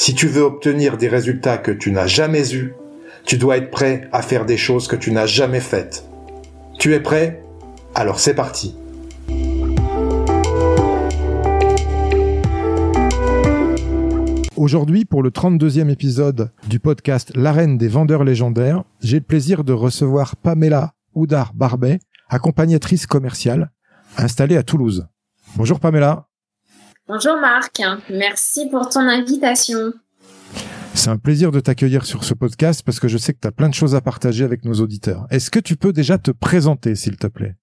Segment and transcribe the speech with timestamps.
[0.00, 2.72] Si tu veux obtenir des résultats que tu n'as jamais eus,
[3.24, 6.08] tu dois être prêt à faire des choses que tu n'as jamais faites.
[6.78, 7.42] Tu es prêt?
[7.96, 8.76] Alors c'est parti.
[14.54, 19.72] Aujourd'hui, pour le 32e épisode du podcast L'arène des vendeurs légendaires, j'ai le plaisir de
[19.72, 23.72] recevoir Pamela Oudar Barbet, accompagnatrice commerciale,
[24.16, 25.08] installée à Toulouse.
[25.56, 26.27] Bonjour Pamela.
[27.08, 29.94] Bonjour Marc, merci pour ton invitation.
[30.92, 33.50] C'est un plaisir de t'accueillir sur ce podcast parce que je sais que tu as
[33.50, 35.26] plein de choses à partager avec nos auditeurs.
[35.30, 37.54] Est-ce que tu peux déjà te présenter, s'il te plaît?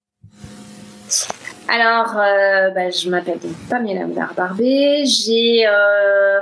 [1.68, 3.38] Alors, euh, bah, je m'appelle
[3.70, 6.40] Pamela Barbé, j'ai euh,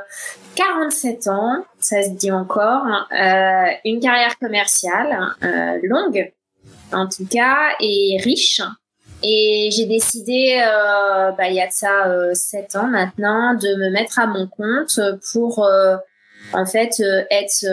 [0.55, 6.31] 47 ans, ça se dit encore, euh, une carrière commerciale euh, longue,
[6.93, 8.61] en tout cas, et riche.
[9.23, 13.89] Et j'ai décidé, euh, bah, il y a de ça 7 ans maintenant, de me
[13.89, 14.99] mettre à mon compte
[15.31, 15.65] pour
[16.51, 17.01] en fait
[17.31, 17.65] être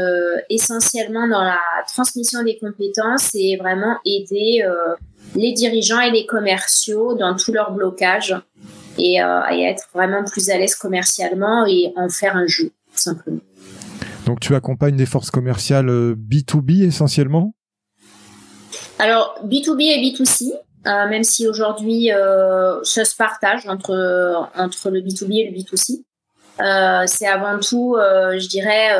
[0.48, 4.64] essentiellement dans la transmission des compétences et vraiment aider
[5.34, 8.34] les dirigeants et les commerciaux dans tout leur blocage
[8.98, 13.40] et, euh, être vraiment plus à l'aise commercialement et en faire un jeu, simplement.
[14.26, 17.54] Donc tu accompagnes des forces commerciales B2B euh, essentiellement?
[18.98, 20.52] Alors B2B et B2C,
[20.86, 26.02] euh, même si aujourd'hui euh, ça se partage entre, entre le B2B et le B2C.
[26.60, 28.90] Euh, c'est avant tout, je dirais,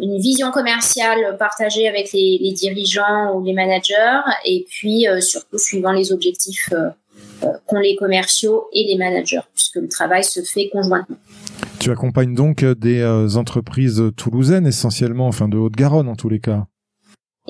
[0.00, 6.12] une vision commerciale partagée avec les, dirigeants ou les managers et puis surtout suivant les
[6.12, 6.72] objectifs
[7.66, 11.16] qu'ont les commerciaux et les managers, puisque le travail se fait conjointement.
[11.78, 16.66] Tu accompagnes donc des entreprises toulousaines essentiellement, enfin de Haute-Garonne en tous les cas.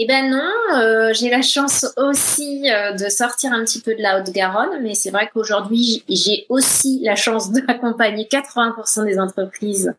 [0.00, 4.80] Eh ben non, j'ai la chance aussi de sortir un petit peu de la Haute-Garonne,
[4.82, 9.92] mais c'est vrai qu'aujourd'hui j'ai aussi la chance d'accompagner 80% des entreprises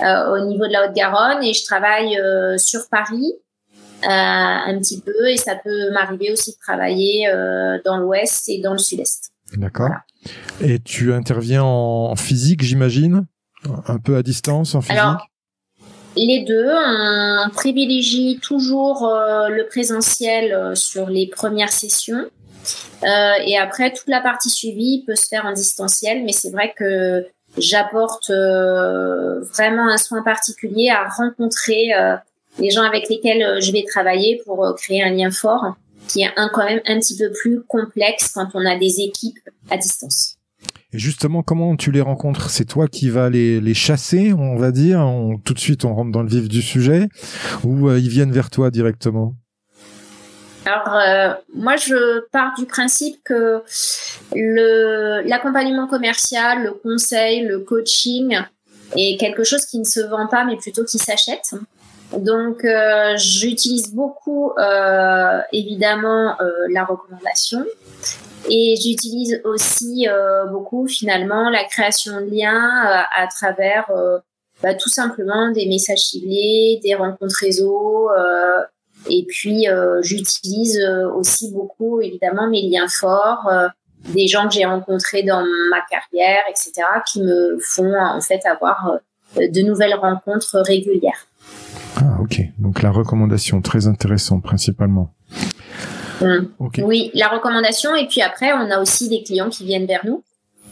[0.00, 2.18] au niveau de la Haute-Garonne et je travaille
[2.58, 3.32] sur Paris
[4.02, 7.28] un petit peu et ça peut m'arriver aussi de travailler
[7.84, 9.30] dans l'Ouest et dans le Sud-Est.
[9.56, 9.90] D'accord.
[10.60, 13.26] Et tu interviens en physique, j'imagine?
[13.86, 14.98] Un peu à distance, en physique?
[14.98, 15.26] Alors,
[16.16, 16.68] les deux.
[16.70, 22.24] On privilégie toujours euh, le présentiel euh, sur les premières sessions.
[23.02, 26.72] Euh, et après, toute la partie suivie peut se faire en distanciel, mais c'est vrai
[26.76, 27.26] que
[27.58, 31.92] j'apporte vraiment un soin particulier à rencontrer
[32.58, 35.76] les gens avec lesquels je vais travailler pour créer un lien fort
[36.08, 39.38] qui est un, quand même un petit peu plus complexe quand on a des équipes
[39.70, 40.36] à distance.
[40.94, 42.50] Et justement, comment tu les rencontres?
[42.50, 45.04] C'est toi qui vas les, chasser, on va dire?
[45.44, 47.08] Tout de suite, on rentre dans le vif du sujet
[47.64, 49.34] Ou euh, ils viennent vers toi directement?
[50.66, 53.60] Alors euh, moi je pars du principe que
[55.28, 58.38] l'accompagnement commercial, le conseil, le coaching
[58.96, 61.54] est quelque chose qui ne se vend pas mais plutôt qui s'achète.
[62.16, 64.52] Donc, euh, j'utilise beaucoup,
[65.52, 66.36] évidemment,
[66.70, 67.64] la recommandation.
[68.50, 70.06] Et j'utilise aussi
[70.50, 73.90] beaucoup, finalement, la création de liens à travers
[74.62, 78.10] bah, tout simplement des messages ciblés, des rencontres réseau.
[79.08, 79.66] et puis,
[80.02, 80.80] j'utilise
[81.14, 83.50] aussi beaucoup, évidemment, mes liens forts
[84.12, 86.72] des gens que j'ai rencontrés dans ma carrière, etc.,
[87.06, 88.98] qui me font en fait avoir
[89.36, 91.26] de nouvelles rencontres régulières.
[91.96, 92.40] Ah, ok.
[92.58, 95.12] Donc la recommandation, très intéressant principalement.
[96.24, 96.50] Hum.
[96.78, 97.94] Oui, la recommandation.
[97.94, 100.22] Et puis après, on a aussi des clients qui viennent vers nous.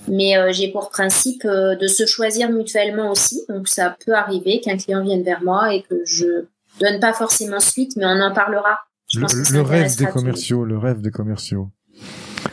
[0.08, 3.42] Mais euh, j'ai pour principe euh, de se choisir mutuellement aussi.
[3.48, 6.46] Donc ça peut arriver qu'un client vienne vers moi et que je
[6.80, 8.78] donne pas forcément suite, mais on en parlera.
[9.14, 11.70] le, rêve des commerciaux, le rêve des commerciaux.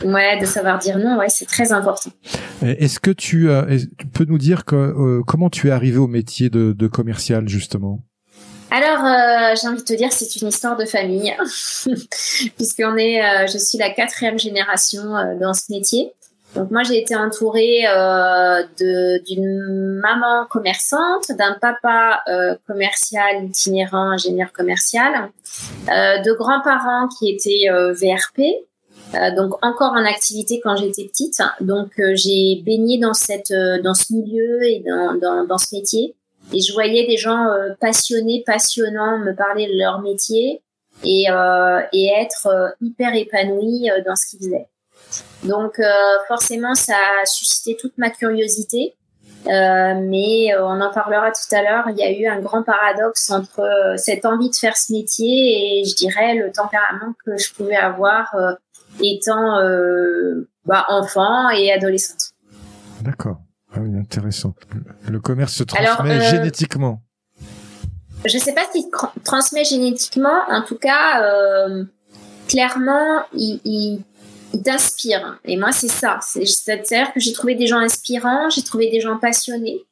[0.04, 2.10] Ouais, de savoir dire non, ouais, c'est très important.
[2.62, 3.48] Est-ce que tu,
[3.98, 8.04] tu, peux nous dire que, comment tu es arrivé au métier de, de commercial justement?
[8.70, 11.34] Alors, euh, j'ai envie de te dire, c'est une histoire de famille,
[12.56, 16.12] puisqu'on est, euh, je suis la quatrième génération euh, dans ce métier.
[16.54, 17.84] Donc moi, j'ai été entourée
[18.78, 22.24] d'une maman commerçante, d'un papa
[22.66, 25.30] commercial itinérant, ingénieur commercial,
[25.86, 28.42] de grands-parents qui étaient VRP,
[29.36, 31.40] donc encore en activité quand j'étais petite.
[31.60, 33.52] Donc j'ai baigné dans cette
[33.84, 36.16] dans ce milieu et dans, dans, dans ce métier.
[36.52, 40.62] Et je voyais des gens euh, passionnés, passionnants me parler de leur métier
[41.04, 44.66] et, euh, et être euh, hyper épanouis dans ce qu'ils faisaient.
[45.44, 45.80] Donc
[46.28, 48.94] forcément, ça a suscité toute ma curiosité.
[49.46, 51.84] mais on en parlera tout à l'heure.
[51.88, 55.84] Il y a eu un grand paradoxe entre cette envie de faire ce métier et
[55.84, 58.36] je dirais le tempérament que je pouvais avoir
[59.02, 59.58] étant
[60.66, 62.34] bah, enfant et adolescente.
[63.00, 63.38] D'accord.
[63.72, 64.54] Ah oui, intéressant.
[65.08, 67.02] Le commerce se transmet euh, génétiquement.
[68.24, 68.84] Je ne sais pas s'il
[69.24, 70.42] transmet génétiquement.
[70.48, 71.84] En tout cas, euh,
[72.48, 74.02] clairement, il, il,
[74.52, 75.38] il t'inspire.
[75.44, 76.18] Et moi, c'est ça.
[76.20, 79.84] C'est-à-dire que j'ai trouvé des gens inspirants, j'ai trouvé des gens passionnés.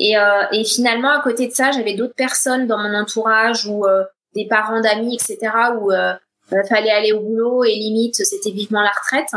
[0.00, 3.84] Et, euh, et finalement, à côté de ça, j'avais d'autres personnes dans mon entourage ou
[4.34, 8.90] des parents d'amis, etc., où il fallait aller au boulot et limite, c'était vivement la
[8.90, 9.30] retraite.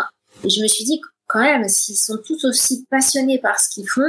[0.44, 3.90] Et je me suis dit, quand même, s'ils sont tous aussi passionnés par ce qu'ils
[3.90, 4.02] font,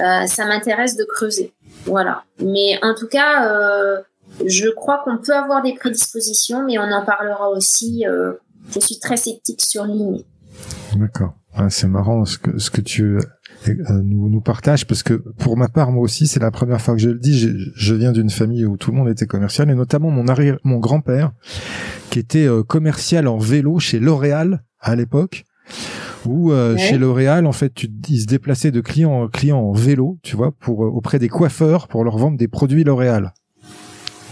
[0.00, 1.52] euh, ça m'intéresse de creuser.
[1.84, 2.24] Voilà.
[2.40, 4.00] Mais en tout cas, euh,
[4.46, 8.06] je crois qu'on peut avoir des prédispositions, mais on en parlera aussi.
[8.06, 8.34] Euh,
[8.72, 10.24] je suis très sceptique sur l'inné.
[10.96, 11.34] D'accord.
[11.70, 13.18] c'est marrant ce que, ce que tu
[13.88, 17.00] nous, nous partages parce que pour ma part moi aussi c'est la première fois que
[17.00, 19.74] je le dis je, je viens d'une famille où tout le monde était commercial et
[19.74, 20.24] notamment mon
[20.64, 21.32] mon grand-père
[22.10, 25.44] qui était commercial en vélo chez L'Oréal à l'époque
[26.26, 29.72] ou euh, chez L'Oréal, en fait, tu, ils se déplaçaient de client en client en
[29.72, 33.32] vélo, tu vois, pour euh, auprès des coiffeurs pour leur vendre des produits L'Oréal.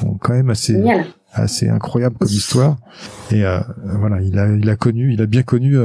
[0.02, 0.82] Bon, quand même assez
[1.32, 2.76] assez incroyable comme histoire.
[3.30, 3.60] Et euh,
[3.98, 5.76] voilà, il a il a connu, il a bien connu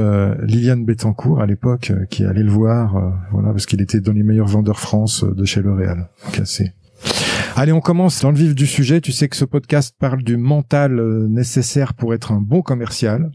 [0.42, 2.94] Liliane Bettencourt à l'époque, qui allait le voir,
[3.32, 6.08] voilà, parce qu'il était dans les meilleurs vendeurs France de chez L'Oréal.
[6.40, 6.72] Assez
[7.54, 9.02] Allez, on commence dans le vif du sujet.
[9.02, 10.94] Tu sais que ce podcast parle du mental
[11.28, 13.30] nécessaire pour être un bon commercial.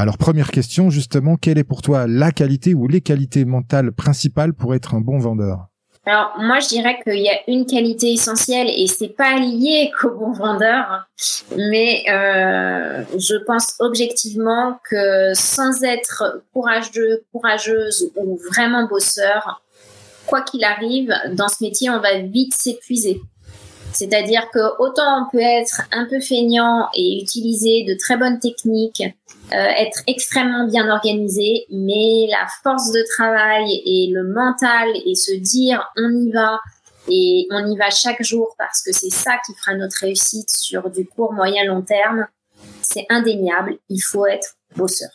[0.00, 4.54] Alors première question justement, quelle est pour toi la qualité ou les qualités mentales principales
[4.54, 5.66] pour être un bon vendeur?
[6.06, 10.10] Alors moi je dirais qu'il y a une qualité essentielle et c'est pas lié qu'au
[10.10, 11.08] bon vendeur,
[11.56, 19.64] mais euh, je pense objectivement que sans être courageux, courageuse ou vraiment bosseur,
[20.26, 23.20] quoi qu'il arrive dans ce métier, on va vite s'épuiser.
[23.92, 29.02] C'est-à-dire que autant on peut être un peu feignant et utiliser de très bonnes techniques,
[29.52, 35.34] euh, être extrêmement bien organisé, mais la force de travail et le mental et se
[35.34, 36.58] dire on y va
[37.10, 40.90] et on y va chaque jour parce que c'est ça qui fera notre réussite sur
[40.90, 42.26] du court, moyen, long terme,
[42.82, 43.78] c'est indéniable.
[43.88, 45.10] Il faut être bosseur.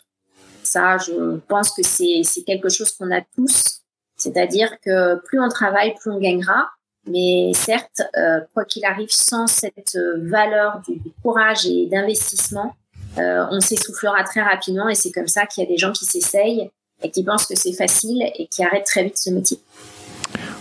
[0.62, 3.82] Ça, je pense que c'est quelque chose qu'on a tous.
[4.16, 6.70] C'est-à-dire que plus on travaille, plus on gagnera.
[7.06, 12.74] Mais certes, euh, quoi qu'il arrive, sans cette valeur du courage et d'investissement,
[13.18, 16.04] euh, on s'essoufflera très rapidement et c'est comme ça qu'il y a des gens qui
[16.04, 16.70] s'essayent
[17.02, 19.58] et qui pensent que c'est facile et qui arrêtent très vite ce métier.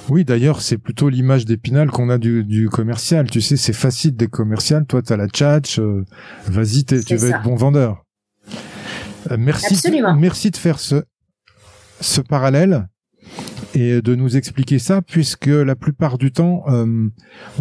[0.10, 3.30] Oui, d'ailleurs, c'est plutôt l'image d'Épinal qu'on a du, commercial.
[3.30, 4.86] Tu sais, c'est facile des commercial.
[4.86, 5.80] Toi, tu as la tchatch.
[5.80, 6.06] Euh,
[6.46, 8.04] vas-y, tu vas être bon vendeur.
[9.32, 9.80] Euh, merci,
[10.18, 11.04] merci de faire ce,
[12.02, 12.88] ce parallèle
[13.74, 17.10] et de nous expliquer ça, puisque la plupart du temps, euh,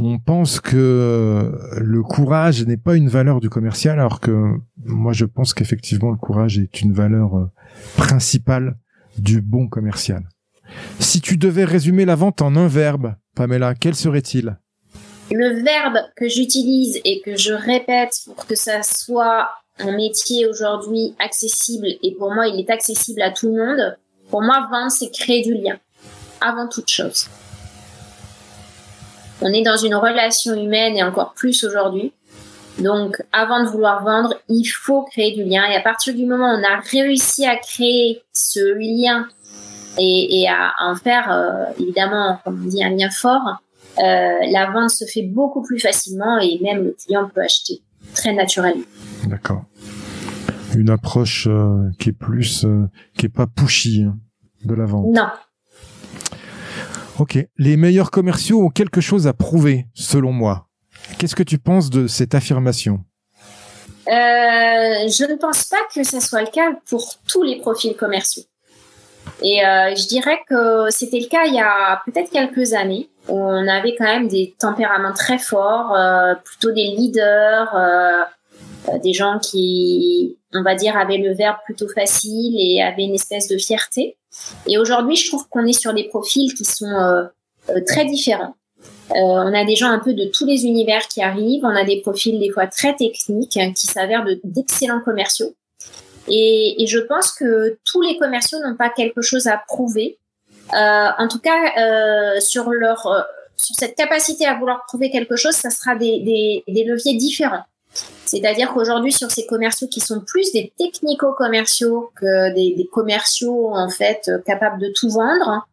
[0.01, 4.55] on pense que le courage n'est pas une valeur du commercial, alors que
[4.85, 7.51] moi je pense qu'effectivement le courage est une valeur euh,
[7.97, 8.77] principale
[9.19, 10.29] du bon commercial.
[10.99, 14.59] Si tu devais résumer la vente en un verbe, Pamela, quel serait-il?
[15.31, 21.15] Le verbe que j'utilise et que je répète pour que ça soit un métier aujourd'hui
[21.19, 23.97] accessible, et pour moi il est accessible à tout le monde,
[24.31, 25.79] pour moi vendre c'est créer du lien
[26.45, 27.29] avant toute chose.
[29.41, 32.13] On est dans une relation humaine et encore plus aujourd'hui.
[32.79, 35.65] Donc, avant de vouloir vendre, il faut créer du lien.
[35.71, 39.27] Et à partir du moment où on a réussi à créer ce lien
[39.99, 43.61] et, à en faire, euh, évidemment, comme on dit, un lien fort,
[43.99, 44.03] euh,
[44.51, 47.83] la vente se fait beaucoup plus facilement et même le client peut acheter
[48.15, 48.85] très naturellement.
[49.27, 49.65] D'accord.
[50.75, 52.65] Une approche euh, qui est plus,
[53.19, 54.17] qui est pas pushy hein,
[54.65, 55.13] de la vente.
[55.13, 55.29] Non,
[57.23, 57.39] Ok.
[57.57, 60.67] Les meilleurs commerciaux ont quelque chose à prouver, selon moi.
[61.19, 62.99] Qu'est-ce que tu penses de cette affirmation?
[64.09, 68.43] Euh, Je ne pense pas que ce soit le cas pour tous les profils commerciaux.
[69.41, 73.69] Et je dirais que c'était le cas il y a peut-être quelques années où on
[73.69, 75.97] avait quand même des tempéraments très forts,
[76.45, 77.73] plutôt des leaders,
[79.01, 83.47] des gens qui, on va dire, avaient le verbe plutôt facile et avaient une espèce
[83.47, 84.17] de fierté.
[84.67, 87.29] Et aujourd'hui, je trouve qu'on est sur des profils qui sont
[87.87, 88.55] très différents.
[89.11, 91.65] Euh, on a des gens un peu de tous les univers qui arrivent.
[91.65, 95.55] On a des profils des fois très techniques hein, qui s'avèrent d'excellents commerciaux.
[96.29, 100.19] Et, je pense que tous les commerciaux n'ont pas quelque chose à prouver.
[100.73, 105.55] Euh, en tout cas, euh, sur leur sur cette capacité à vouloir prouver quelque chose,
[105.55, 107.65] ça sera des, leviers différents.
[108.33, 114.31] C'est-à-dire qu'aujourd'hui, sur ces commerciaux qui sont plus des technico-commerciaux que des, commerciaux en fait
[114.47, 115.67] capables de tout vendre,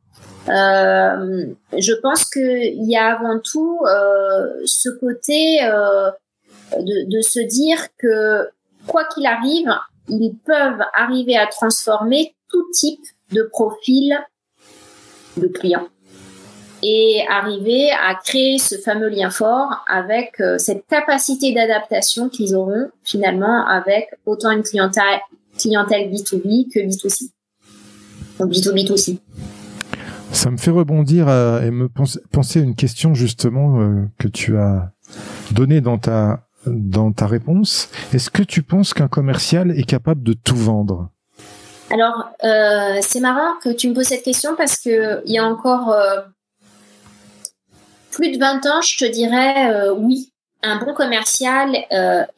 [0.49, 1.45] euh,
[1.77, 6.11] je pense qu'il y a avant tout euh, ce côté euh,
[6.77, 8.49] de, de, se dire que
[8.87, 9.73] quoi qu'il arrive,
[10.09, 14.19] ils peuvent arriver à transformer tout type de profil
[15.37, 15.87] de client
[16.83, 23.65] et arriver à créer ce fameux lien fort avec cette capacité d'adaptation qu'ils auront finalement
[23.67, 25.19] avec autant une clientèle,
[25.57, 27.31] clientèle B2B que B2C.
[28.39, 29.19] Donc B2B2C.
[30.31, 34.91] Ça me fait rebondir et me penser à une question justement euh, que tu as
[35.51, 37.89] donnée dans ta dans ta réponse.
[38.13, 41.09] Est-ce que tu penses qu'un commercial est capable de tout vendre?
[41.91, 45.45] Alors euh, c'est marrant que tu me poses cette question parce que il y a
[45.45, 46.21] encore euh,
[48.19, 50.31] plus de 20 ans, je te dirais oui.
[50.61, 51.73] Un bon commercial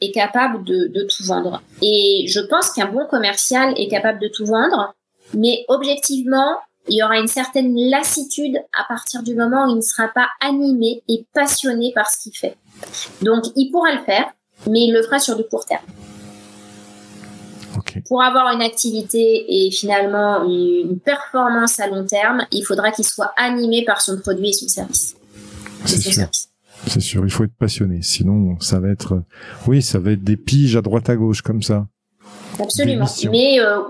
[0.00, 1.60] est capable de, de tout vendre.
[1.82, 4.94] Et je pense qu'un bon commercial est capable de tout vendre,
[5.34, 6.58] mais objectivement,
[6.88, 10.28] il y aura une certaine lassitude à partir du moment où il ne sera pas
[10.40, 12.56] animé et passionné par ce qu'il fait.
[13.22, 14.32] Donc, il pourra le faire,
[14.68, 15.84] mais il le fera sur du court terme.
[18.06, 23.32] Pour avoir une activité et finalement une performance à long terme, il faudra qu'il soit
[23.36, 25.16] animé par son produit et son service.
[25.84, 26.28] C'est sûr.
[26.86, 28.02] C'est sûr, il faut être passionné.
[28.02, 29.22] Sinon, ça va être,
[29.66, 31.86] oui, ça va être des piges à droite à gauche comme ça.
[32.58, 33.06] Absolument.
[33.30, 33.80] Mais euh,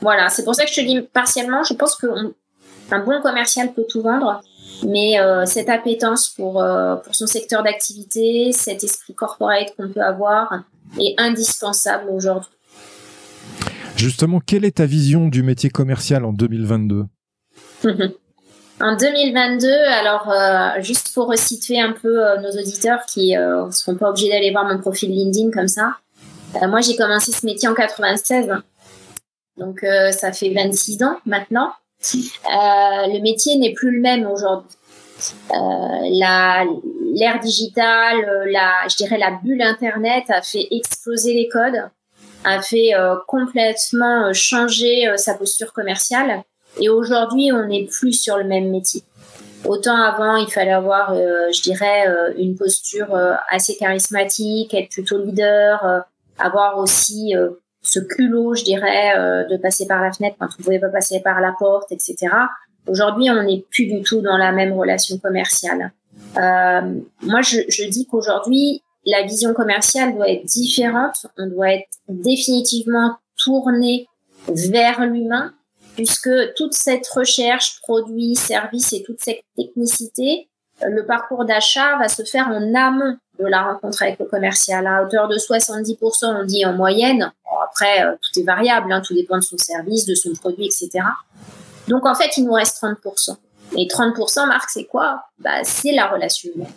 [0.00, 1.62] voilà, c'est pour ça que je te dis partiellement.
[1.62, 2.34] Je pense qu'on
[2.92, 4.42] un bon commercial peut tout vendre,
[4.84, 10.02] mais euh, cette appétence pour, euh, pour son secteur d'activité, cet esprit corporate qu'on peut
[10.02, 10.64] avoir
[10.98, 12.50] est indispensable aujourd'hui.
[13.96, 17.04] Justement, quelle est ta vision du métier commercial en 2022
[18.80, 24.10] En 2022, alors euh, juste pour resituer un peu nos auditeurs qui ne seront pas
[24.10, 25.96] obligés d'aller voir mon profil LinkedIn comme ça,
[26.62, 28.50] moi j'ai commencé ce métier en 96,
[29.58, 31.72] donc ça fait 26 ans maintenant.
[32.02, 34.70] Euh, le métier n'est plus le même aujourd'hui.
[35.50, 36.64] Euh,
[37.14, 41.90] l'ère digitale, euh, la, je dirais la bulle internet a fait exploser les codes,
[42.44, 42.92] a fait
[43.26, 46.42] complètement changer sa posture commerciale.
[46.78, 49.02] Et aujourd'hui, on n'est plus sur le même métier.
[49.64, 52.06] Autant avant, il fallait avoir, je dirais,
[52.38, 53.14] une posture
[53.50, 56.04] assez charismatique, être plutôt leader,
[56.38, 57.34] avoir aussi
[57.82, 60.90] ce culot, je dirais, euh, de passer par la fenêtre quand on ne pouvait pas
[60.90, 62.16] passer par la porte, etc.
[62.86, 65.92] Aujourd'hui, on n'est plus du tout dans la même relation commerciale.
[66.36, 71.26] Euh, moi, je, je dis qu'aujourd'hui, la vision commerciale doit être différente.
[71.38, 74.06] On doit être définitivement tourné
[74.48, 75.52] vers l'humain,
[76.00, 80.48] puisque toute cette recherche, produits, services et toute cette technicité,
[80.82, 84.86] le parcours d'achat va se faire en amont de la rencontre avec le commercial.
[84.86, 87.30] À hauteur de 70%, on dit en moyenne.
[87.62, 91.04] après, euh, tout est variable, hein, tout dépend de son service, de son produit, etc.
[91.86, 93.36] Donc en fait, il nous reste 30%.
[93.76, 95.24] Et 30%, Marc, c'est quoi?
[95.38, 96.72] Bah, C'est la relation humaine.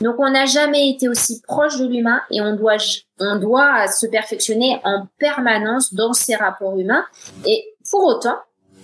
[0.00, 2.78] Donc on n'a jamais été aussi proche de l'humain et on doit,
[3.20, 7.04] on doit se perfectionner en permanence dans ces rapports humains.
[7.46, 8.38] Et pour autant,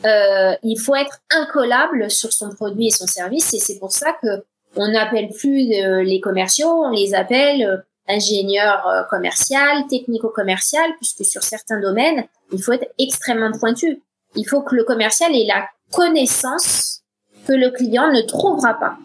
[0.04, 3.52] euh, il faut être incollable sur son produit et son service.
[3.54, 4.44] Et c'est pour ça que
[4.76, 7.76] on n'appelle plus euh, les commerciaux, on les appelle euh,
[8.08, 14.02] ingénieurs euh, commercial, technico-commercial, puisque sur certains domaines, il faut être extrêmement pointu.
[14.34, 17.02] Il faut que le commercial ait la connaissance
[17.46, 18.96] que le client ne trouvera pas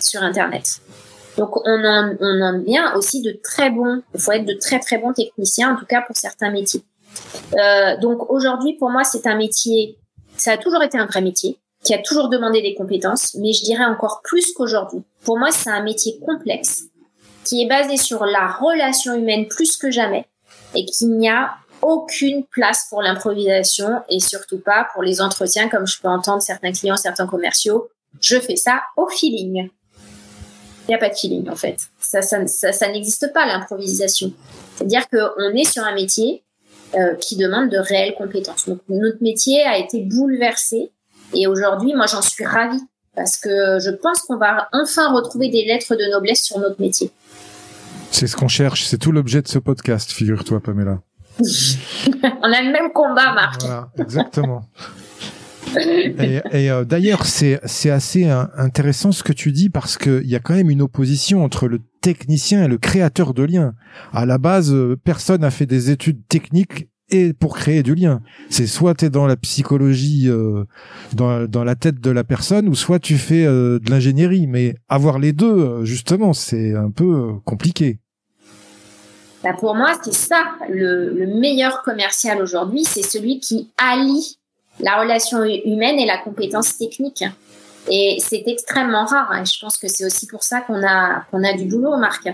[0.00, 0.80] sur Internet.
[1.36, 4.78] Donc on en, on en vient aussi de très bons, il faut être de très
[4.78, 6.82] très bons techniciens, en tout cas pour certains métiers.
[7.56, 9.96] Euh, donc aujourd'hui, pour moi, c'est un métier,
[10.38, 13.62] ça a toujours été un vrai métier qui a toujours demandé des compétences, mais je
[13.62, 15.02] dirais encore plus qu'aujourd'hui.
[15.24, 16.84] Pour moi, c'est un métier complexe
[17.44, 20.26] qui est basé sur la relation humaine plus que jamais
[20.74, 25.86] et qu'il n'y a aucune place pour l'improvisation et surtout pas pour les entretiens comme
[25.86, 27.88] je peux entendre certains clients, certains commerciaux.
[28.20, 29.70] Je fais ça au feeling.
[30.88, 31.78] Il n'y a pas de feeling en fait.
[32.00, 34.32] Ça, n'existe pas l'improvisation.
[34.76, 36.42] C'est-à-dire qu'on est sur un métier
[36.94, 38.68] euh, qui demande de réelles compétences.
[38.68, 40.90] Donc notre métier a été bouleversé
[41.34, 42.82] Et aujourd'hui, moi, j'en suis ravie
[43.14, 47.10] parce que je pense qu'on va enfin retrouver des lettres de noblesse sur notre métier.
[48.10, 51.00] C'est ce qu'on cherche, c'est tout l'objet de ce podcast, figure-toi, Pamela.
[51.40, 53.60] On a le même combat, Marc.
[53.60, 54.62] Voilà, exactement.
[55.76, 60.40] et, euh, d'ailleurs, c'est c'est assez intéressant ce que tu dis parce qu'il y a
[60.40, 63.74] quand même une opposition entre le technicien et le créateur de liens.
[64.12, 68.20] À la base, euh, personne n'a fait des études techniques et pour créer du lien.
[68.50, 70.64] C'est soit tu es dans la psychologie, euh,
[71.14, 74.46] dans, dans la tête de la personne, ou soit tu fais de l'ingénierie.
[74.46, 78.00] Mais avoir les deux, justement, c'est un peu compliqué.
[79.42, 84.38] Bah pour moi, c'est ça le, le meilleur commercial aujourd'hui, c'est celui qui allie
[84.80, 87.24] la relation humaine et la compétence technique.
[87.90, 89.28] Et c'est extrêmement rare.
[89.30, 89.44] Hein.
[89.44, 92.28] Je pense que c'est aussi pour ça qu'on a, qu'on a du boulot, Marc.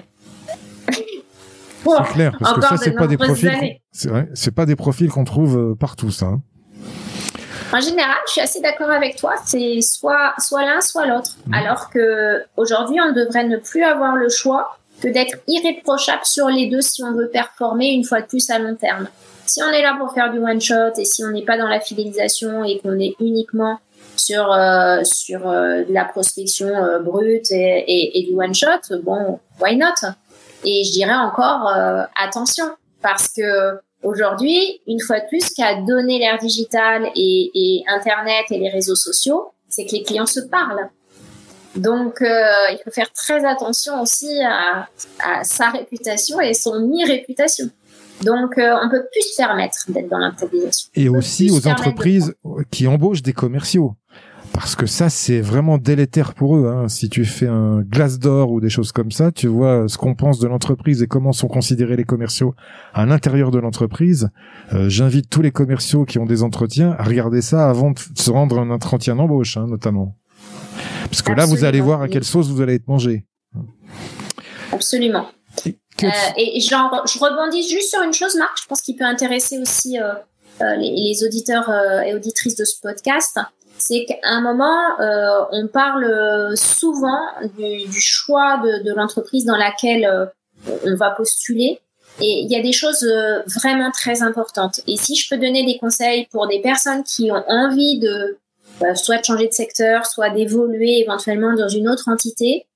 [0.90, 3.78] c'est clair, parce que ça, c'est pas des profils.
[3.92, 6.26] C'est pas des profils qu'on trouve euh, partout, ça.
[6.26, 6.42] Hein.
[7.72, 9.34] En général, je suis assez d'accord avec toi.
[9.44, 11.36] C'est soit, soit l'un, soit l'autre.
[11.46, 11.54] Mmh.
[11.54, 16.68] Alors que aujourd'hui, on devrait ne plus avoir le choix que d'être irréprochable sur les
[16.68, 19.08] deux si on veut performer une fois de plus à long terme.
[19.46, 21.68] Si on est là pour faire du one shot et si on n'est pas dans
[21.68, 23.78] la fidélisation et qu'on est uniquement
[24.16, 30.08] sur euh, sur euh, la prospection euh, brute et, du one shot, bon, why not?
[30.64, 31.70] Et je dirais encore
[32.16, 32.64] attention
[33.02, 38.58] parce que aujourd'hui, une fois de plus, qu'à donner l'ère digitale et, et Internet et
[38.58, 40.88] les réseaux sociaux, c'est que les clients se parlent.
[41.76, 44.88] Donc, il faut faire très attention aussi à,
[45.22, 47.68] à sa réputation et son irréputation.
[48.23, 50.90] Donc, euh, on peut plus se permettre d'être dans l'improvisation.
[50.94, 52.35] Et aussi aux entreprises
[52.71, 53.97] qui embauchent des commerciaux.
[54.54, 56.68] Parce que ça, c'est vraiment délétère pour eux.
[56.68, 56.88] Hein.
[56.88, 60.14] Si tu fais un glace d'or ou des choses comme ça, tu vois ce qu'on
[60.14, 62.54] pense de l'entreprise et comment sont considérés les commerciaux
[62.94, 64.30] à l'intérieur de l'entreprise.
[64.73, 68.31] Euh, j'invite tous les commerciaux qui ont des entretiens à regarder ça avant de se
[68.31, 70.16] rendre un entretien d'embauche, hein, notamment.
[71.11, 73.27] Parce que là, vous allez voir à quelle sauce vous allez être mangé.
[74.72, 75.27] Absolument.
[76.02, 79.59] Euh, et genre, je rebondis juste sur une chose, Marc, je pense qu'il peut intéresser
[79.59, 80.14] aussi euh,
[80.61, 81.70] euh, les, auditeurs
[82.04, 83.38] et auditrices de ce podcast.
[83.78, 84.80] C'est qu'à un moment,
[85.52, 87.20] on parle souvent
[87.59, 90.30] du, choix de, l'entreprise dans laquelle
[90.85, 91.80] on va postuler.
[92.20, 93.04] Et il y a des choses
[93.46, 94.80] vraiment très importantes.
[94.87, 98.38] Et si je peux donner des conseils pour des personnes qui ont envie de
[98.94, 102.66] soit de changer de secteur, soit d'évoluer éventuellement dans une autre entité,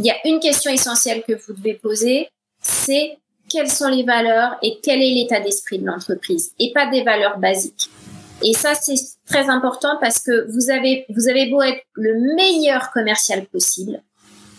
[0.00, 2.28] il y a une question essentielle que vous devez poser,
[2.60, 7.02] c'est quelles sont les valeurs et quel est l'état d'esprit de l'entreprise et pas des
[7.02, 7.90] valeurs basiques.
[8.42, 12.90] Et ça, c'est très important parce que vous avez, vous avez beau être le meilleur
[12.90, 14.02] commercial possible.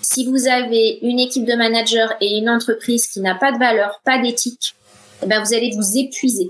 [0.02, 4.02] Si vous avez une équipe de managers et une entreprise qui n'a pas de valeurs,
[4.06, 4.76] pas d'éthique,
[5.24, 6.50] eh ben, vous allez vous épuiser.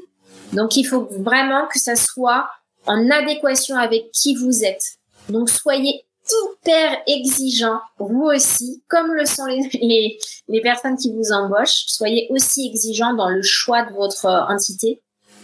[0.53, 2.47] Donc, il faut vraiment que ça soit
[2.85, 4.97] en adéquation avec qui vous êtes.
[5.29, 11.85] Donc, soyez hyper exigeant, vous aussi, comme le sont les, les, personnes qui vous embauchent.
[11.87, 15.01] Soyez aussi exigeant dans le choix de votre entité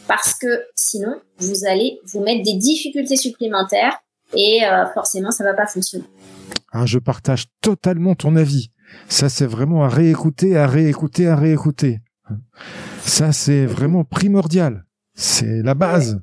[0.08, 4.00] parce que sinon, vous allez vous mettre des difficultés supplémentaires
[4.36, 6.06] et euh, forcément, ça va pas fonctionner.
[6.72, 8.72] Ah, je partage totalement ton avis.
[9.08, 12.00] Ça, c'est vraiment à réécouter, à réécouter, à réécouter.
[13.02, 14.86] Ça, c'est vraiment primordial.
[15.16, 16.20] C'est la base.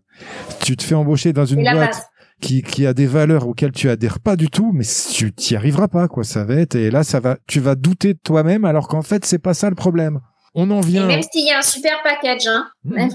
[0.60, 2.10] Tu te fais embaucher dans une boîte
[2.40, 5.88] qui, qui a des valeurs auxquelles tu adhères pas du tout, mais tu t'y arriveras
[5.88, 6.24] pas, quoi.
[6.24, 9.24] Ça va être, et là, ça va, tu vas douter de toi-même, alors qu'en fait,
[9.24, 10.20] c'est pas ça le problème.
[10.54, 11.04] On en vient.
[11.04, 13.08] Et même s'il y a un super package, hein, mmh.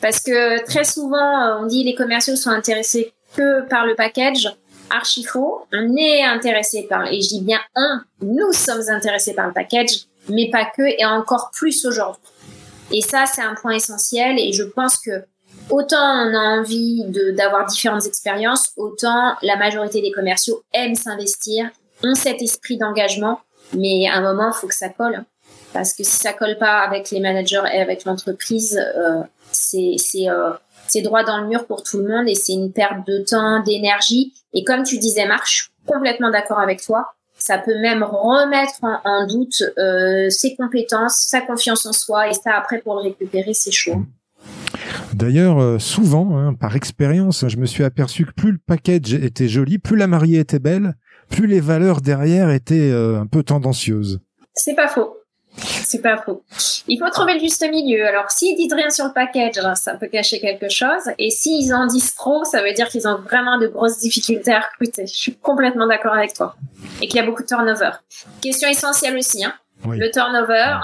[0.00, 4.48] parce que très souvent, euh, on dit les commerciaux sont intéressés que par le package.
[4.90, 5.66] Archi faux.
[5.72, 10.06] On est intéressé par, et je dis bien on, nous sommes intéressés par le package,
[10.28, 12.22] mais pas que, et encore plus aujourd'hui.
[12.90, 15.24] Et ça, c'est un point essentiel, et je pense que
[15.72, 17.04] autant on a envie
[17.34, 21.70] d'avoir différentes expériences, autant la majorité des commerciaux aiment s'investir,
[22.04, 23.40] ont cet esprit d'engagement,
[23.72, 25.24] mais à un moment, il faut que ça colle.
[25.72, 29.22] Parce que si ça colle pas avec les managers et avec l'entreprise, euh,
[29.74, 30.52] euh,
[30.88, 33.60] c'est droit dans le mur pour tout le monde et c'est une perte de temps,
[33.60, 34.34] d'énergie.
[34.52, 37.14] Et comme tu disais, Marc, je suis complètement d'accord avec toi.
[37.38, 42.54] Ça peut même remettre en, doute euh, ses compétences, sa confiance en soi, et ça
[42.54, 44.04] après pour le récupérer, c'est chaud.
[45.14, 49.48] D'ailleurs, euh, souvent, hein, par expérience, je me suis aperçu que plus le package était
[49.48, 50.94] joli, plus la mariée était belle,
[51.28, 54.20] plus les valeurs derrière étaient euh, un peu tendancieuses.
[54.54, 55.16] C'est pas faux.
[55.56, 56.42] C'est pas faux.
[56.88, 58.06] Il faut trouver le juste milieu.
[58.06, 61.10] Alors, s'ils disent rien sur le package, ça peut cacher quelque chose.
[61.18, 64.60] Et s'ils en disent trop, ça veut dire qu'ils ont vraiment de grosses difficultés à
[64.60, 65.06] recruter.
[65.06, 66.56] Je suis complètement d'accord avec toi.
[67.02, 67.90] Et qu'il y a beaucoup de turnover.
[68.40, 69.52] Question essentielle aussi, hein.
[69.86, 70.76] Le turnover.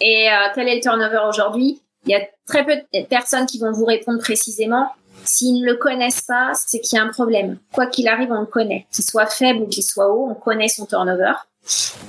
[0.00, 1.81] Et euh, quel est le turnover aujourd'hui?
[2.06, 4.88] Il y a très peu de personnes qui vont vous répondre précisément.
[5.24, 7.58] S'ils ne le connaissent pas, c'est qu'il y a un problème.
[7.72, 8.86] Quoi qu'il arrive, on le connaît.
[8.90, 11.34] Qu'il soit faible ou qu'il soit haut, on connaît son turnover.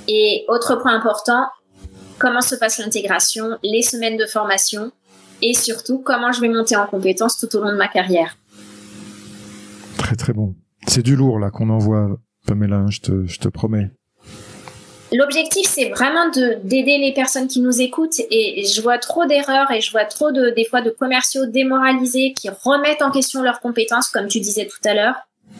[0.07, 1.45] Et autre point important,
[2.17, 4.91] comment se passe l'intégration, les semaines de formation
[5.41, 8.37] et surtout comment je vais monter en compétences tout au long de ma carrière.
[9.97, 10.55] Très très bon.
[10.87, 13.91] C'est du lourd là qu'on envoie, Pamela, je te, je te promets.
[15.13, 19.69] L'objectif, c'est vraiment de d'aider les personnes qui nous écoutent et je vois trop d'erreurs
[19.71, 23.59] et je vois trop de des fois de commerciaux démoralisés qui remettent en question leurs
[23.59, 25.15] compétences, comme tu disais tout à l'heure.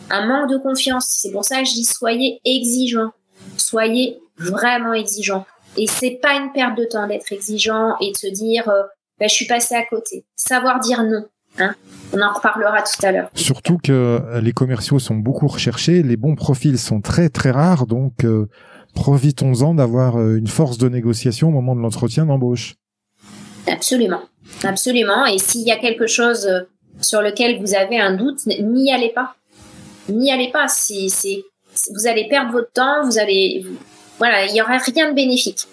[0.10, 1.06] Un manque de confiance.
[1.08, 3.12] C'est pour ça que je dis soyez exigeants,
[3.58, 5.46] soyez vraiment exigeants.
[5.78, 8.84] Et c'est pas une perte de temps d'être exigeant et de se dire euh,
[9.20, 10.26] ben, je suis passé à côté.
[10.36, 11.26] Savoir dire non.
[11.60, 11.76] Hein
[12.14, 13.30] on en reparlera tout à l'heure.
[13.36, 18.24] Surtout que les commerciaux sont beaucoup recherchés, les bons profils sont très très rares, donc
[18.24, 18.50] euh,
[18.94, 22.76] profitons-en d'avoir euh, une force de négociation au moment de l'entretien d'embauche.
[23.68, 24.22] Absolument,
[24.64, 25.26] absolument.
[25.26, 26.62] Et s'il y a quelque chose euh,
[27.02, 29.36] sur lequel vous avez un doute, n'y allez pas.
[30.10, 30.68] N'y allez pas.
[30.68, 31.44] C'est, c'est,
[31.94, 33.06] vous allez perdre votre temps.
[33.06, 33.66] Vous allez,
[34.18, 35.68] voilà, il y aura rien de bénéfique.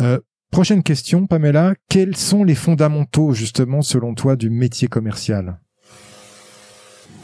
[0.00, 0.18] Euh,
[0.50, 1.74] prochaine question, Pamela.
[1.88, 5.58] Quels sont les fondamentaux, justement, selon toi, du métier commercial?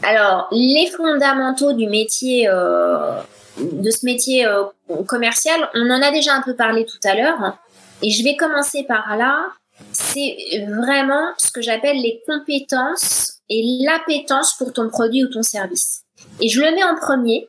[0.03, 3.19] Alors, les fondamentaux du métier, euh,
[3.59, 4.63] de ce métier euh,
[5.07, 7.57] commercial, on en a déjà un peu parlé tout à l'heure.
[8.01, 9.47] Et je vais commencer par là.
[9.91, 16.03] C'est vraiment ce que j'appelle les compétences et l'appétence pour ton produit ou ton service.
[16.41, 17.47] Et je le mets en premier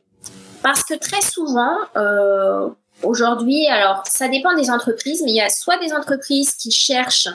[0.61, 2.69] parce que très souvent, euh,
[3.03, 7.29] aujourd'hui, alors ça dépend des entreprises, mais il y a soit des entreprises qui cherchent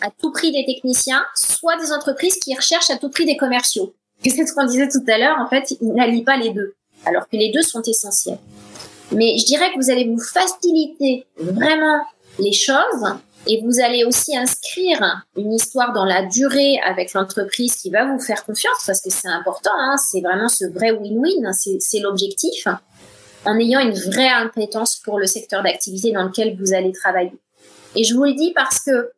[0.00, 3.94] à tout prix des techniciens, soit des entreprises qui recherchent à tout prix des commerciaux
[4.28, 6.74] c'est ce qu'on disait tout à l'heure, en fait, il n'allie pas les deux,
[7.06, 8.38] alors que les deux sont essentiels.
[9.12, 12.02] Mais je dirais que vous allez vous faciliter vraiment
[12.38, 13.04] les choses
[13.46, 18.20] et vous allez aussi inscrire une histoire dans la durée avec l'entreprise qui va vous
[18.20, 22.68] faire confiance parce que c'est important, hein, c'est vraiment ce vrai win-win, hein, c'est l'objectif,
[23.46, 27.32] en ayant une vraie impétence pour le secteur d'activité dans lequel vous allez travailler.
[27.96, 29.10] Et je vous le dis parce que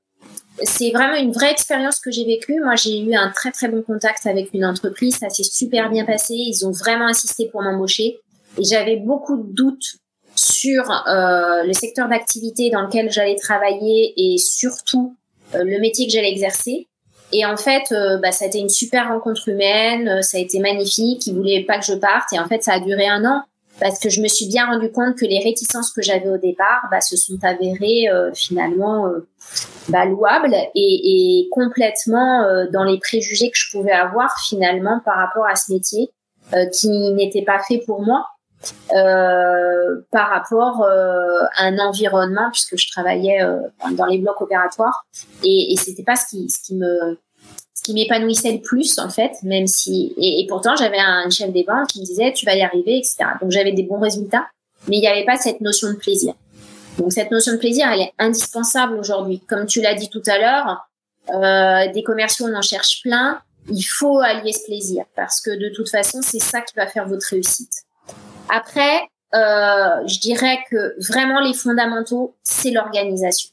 [0.65, 2.61] c'est vraiment une vraie expérience que j'ai vécue.
[2.61, 5.17] Moi, j'ai eu un très très bon contact avec une entreprise.
[5.17, 6.35] Ça s'est super bien passé.
[6.35, 8.19] Ils ont vraiment insisté pour m'embaucher.
[8.59, 9.97] Et j'avais beaucoup de doutes
[10.35, 15.17] sur euh, le secteur d'activité dans lequel j'allais travailler et surtout
[15.55, 16.89] euh, le métier que j'allais exercer.
[17.33, 20.23] Et en fait, euh, bah, ça a été une super rencontre humaine.
[20.23, 21.27] Ça a été magnifique.
[21.27, 22.33] Ils voulaient pas que je parte.
[22.33, 23.43] Et en fait, ça a duré un an
[23.83, 26.87] parce que je me suis bien rendu compte que les réticences que j'avais au départ
[26.91, 29.27] bah, se sont avérées euh, finalement euh,
[29.89, 35.17] bah, louables et, et complètement euh, dans les préjugés que je pouvais avoir finalement par
[35.17, 36.11] rapport à ce métier
[36.73, 38.27] qui n'était pas fait pour moi
[38.91, 43.41] par rapport à un environnement puisque je travaillais
[43.93, 45.07] dans les blocs opératoires.
[45.43, 47.17] Et, et c'était pas ce qui, ce qui me
[47.83, 51.89] qui m'épanouissait le plus en fait, même si et, pourtant j'avais un chef des ventes
[51.89, 53.17] qui me disait tu vas y arriver, etc.
[53.41, 54.47] Donc j'avais des bons résultats,
[54.89, 56.35] mais il n'y avait pas cette notion de plaisir.
[56.99, 59.41] Donc cette notion de plaisir, elle est indispensable aujourd'hui.
[59.49, 60.89] Comme tu l'as dit tout à l'heure,
[61.31, 63.41] euh, des commerciaux on en cherche plein.
[63.69, 67.07] Il faut allier ce plaisir parce que de toute façon c'est ça qui va faire
[67.09, 67.73] votre réussite.
[68.49, 69.01] Après,
[69.35, 73.51] euh, je dirais que vraiment les fondamentaux, c'est l'organisation.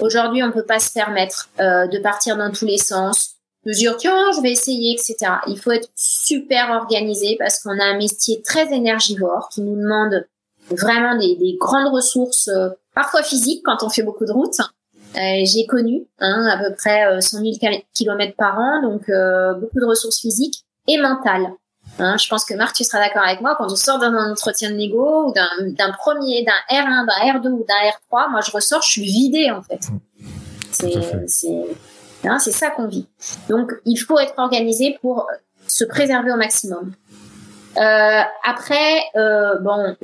[0.00, 3.35] Aujourd'hui, on peut pas se permettre euh, de partir dans tous les sens,
[3.66, 7.84] de dire tiens je vais essayer etc il faut être super organisé parce qu'on a
[7.84, 10.26] un métier très énergivore qui nous demande
[10.70, 14.60] vraiment des, grandes ressources euh, parfois physiques quand on fait beaucoup de routes.
[15.16, 17.52] Euh, j'ai connu hein, à peu près 100 000
[17.94, 21.52] km par an donc euh, beaucoup de ressources physiques et mentales.
[21.98, 24.70] Hein, je pense que Marc tu seras d'accord avec moi quand on sort d'un entretien
[24.70, 28.82] de négo ou d'un premier d'un R1 d'un R2 ou d'un R3 moi je ressors
[28.82, 29.80] je suis vidée en fait.
[30.72, 31.64] C'est
[32.24, 33.06] Hein, c'est ça qu'on vit.
[33.48, 35.26] Donc, il faut être organisé pour
[35.66, 36.92] se préserver au maximum.
[37.76, 39.96] Euh, après, euh, bon,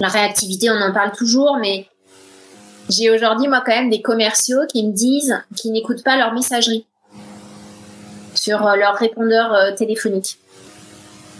[0.00, 1.86] la réactivité, on en parle toujours, mais
[2.88, 6.86] j'ai aujourd'hui, moi, quand même, des commerciaux qui me disent qu'ils n'écoutent pas leur messagerie
[8.34, 10.38] sur euh, leur répondeur téléphonique.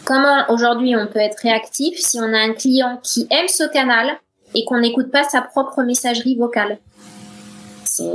[0.04, 4.10] Comment aujourd'hui on peut être réactif si on a un client qui aime ce canal
[4.54, 6.78] et qu'on n'écoute pas sa propre messagerie vocale?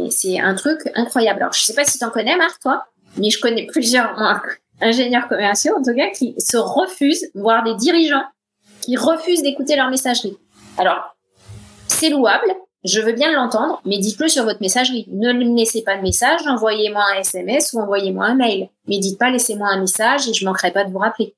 [0.10, 1.42] C'est un truc incroyable.
[1.42, 2.86] Alors, je sais pas si tu en connais, Marc, toi,
[3.18, 4.16] mais je connais plusieurs
[4.82, 8.26] ingénieurs commerciaux, en tout cas, qui se refusent, voire des dirigeants,
[8.82, 10.38] qui refusent d'écouter leur messagerie.
[10.78, 11.16] Alors,
[11.88, 15.06] c'est louable, je veux bien l'entendre, mais dites-le sur votre messagerie.
[15.10, 18.70] Ne laissez pas de message, envoyez-moi un SMS ou envoyez-moi un mail.
[18.88, 21.36] Mais dites pas laissez-moi un message et je manquerai pas de vous rappeler.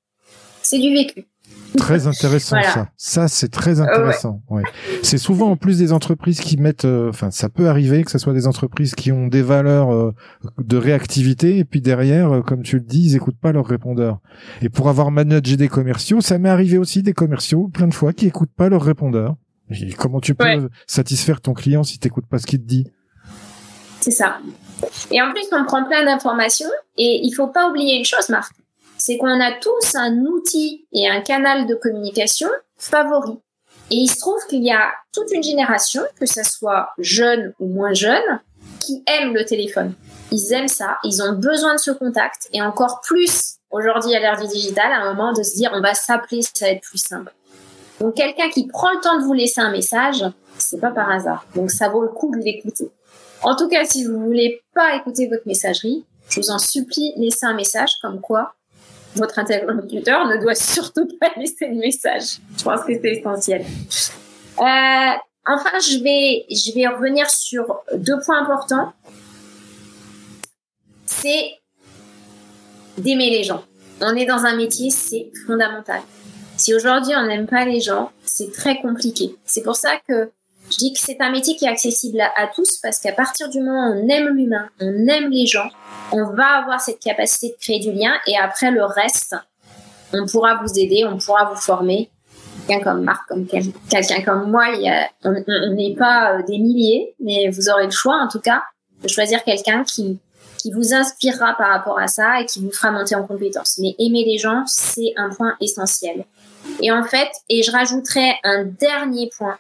[0.62, 1.31] C'est du vécu.
[1.78, 2.90] Très intéressant ça.
[2.98, 4.42] Ça c'est très intéressant.
[4.50, 4.64] ouais.
[5.04, 8.18] C'est souvent en plus des entreprises qui mettent, euh, enfin ça peut arriver que ce
[8.18, 10.14] soit des entreprises qui ont des valeurs euh,
[10.58, 14.20] de réactivité et puis derrière, euh, comme tu le dis, ils écoutent pas leurs répondeurs.
[14.62, 18.14] Et pour avoir managé des commerciaux, ça m'est arrivé aussi des commerciaux plein de fois
[18.14, 19.36] qui écoutent pas leurs répondeurs.
[19.98, 22.88] comment tu peux satisfaire ton client si t'écoutes pas ce qu'il te dit?
[24.02, 24.40] C'est ça.
[25.12, 28.54] Et en plus, on prend plein d'informations et il faut pas oublier une chose, Marc
[29.02, 33.40] c'est qu'on a tous un outil et un canal de communication favori.
[33.90, 37.66] Et il se trouve qu'il y a toute une génération, que ce soit jeune ou
[37.66, 38.40] moins jeune,
[38.80, 39.96] qui aiment le téléphone.
[40.32, 44.40] Ils aiment ça, ils ont besoin de ce contact et encore plus aujourd'hui à l'ère
[44.40, 47.00] du digital, à un moment de se dire on va s'appeler, ça va être plus
[47.00, 47.34] simple.
[48.00, 50.24] Donc quelqu'un qui prend le temps de vous laisser un message,
[50.60, 51.48] c'est pas par hasard.
[51.56, 52.92] Donc ça vaut le coup de l'écouter.
[53.42, 57.48] En tout cas, si vous voulez pas écouter votre messagerie, je vous en supplie, laissez
[57.48, 58.54] un message comme quoi
[59.16, 62.38] votre interlocuteur ne doit surtout pas laisser de message.
[62.58, 63.62] Je pense que c'est essentiel.
[63.62, 64.64] Euh,
[65.48, 68.94] enfin, je vais, je vais revenir sur deux points importants.
[71.06, 71.52] C'est
[72.98, 73.64] d'aimer les gens.
[74.02, 76.02] On est dans un métier, c'est fondamental.
[76.58, 79.36] Si aujourd'hui on n'aime pas les gens, c'est très compliqué.
[79.46, 80.32] C'est pour ça que
[80.72, 83.60] je dis que c'est un métier qui est accessible à, tous parce qu'à partir du
[83.60, 85.70] moment où on aime l'humain, on aime les gens,
[86.12, 89.36] on va avoir cette capacité de créer du lien et après le reste,
[90.14, 92.10] on pourra vous aider, on pourra vous former.
[92.68, 94.68] Quelqu'un comme Marc, comme quelqu'un comme moi,
[95.24, 98.62] on n'est pas euh, des milliers, mais vous aurez le choix en tout cas
[99.02, 100.20] de choisir quelqu'un qui
[100.62, 103.80] qui vous inspirera par rapport à ça et qui vous fera monter en compétence.
[103.80, 106.26] Mais aimer les gens, c'est un point essentiel.
[106.82, 109.58] Et en fait, et je rajouterai un dernier point,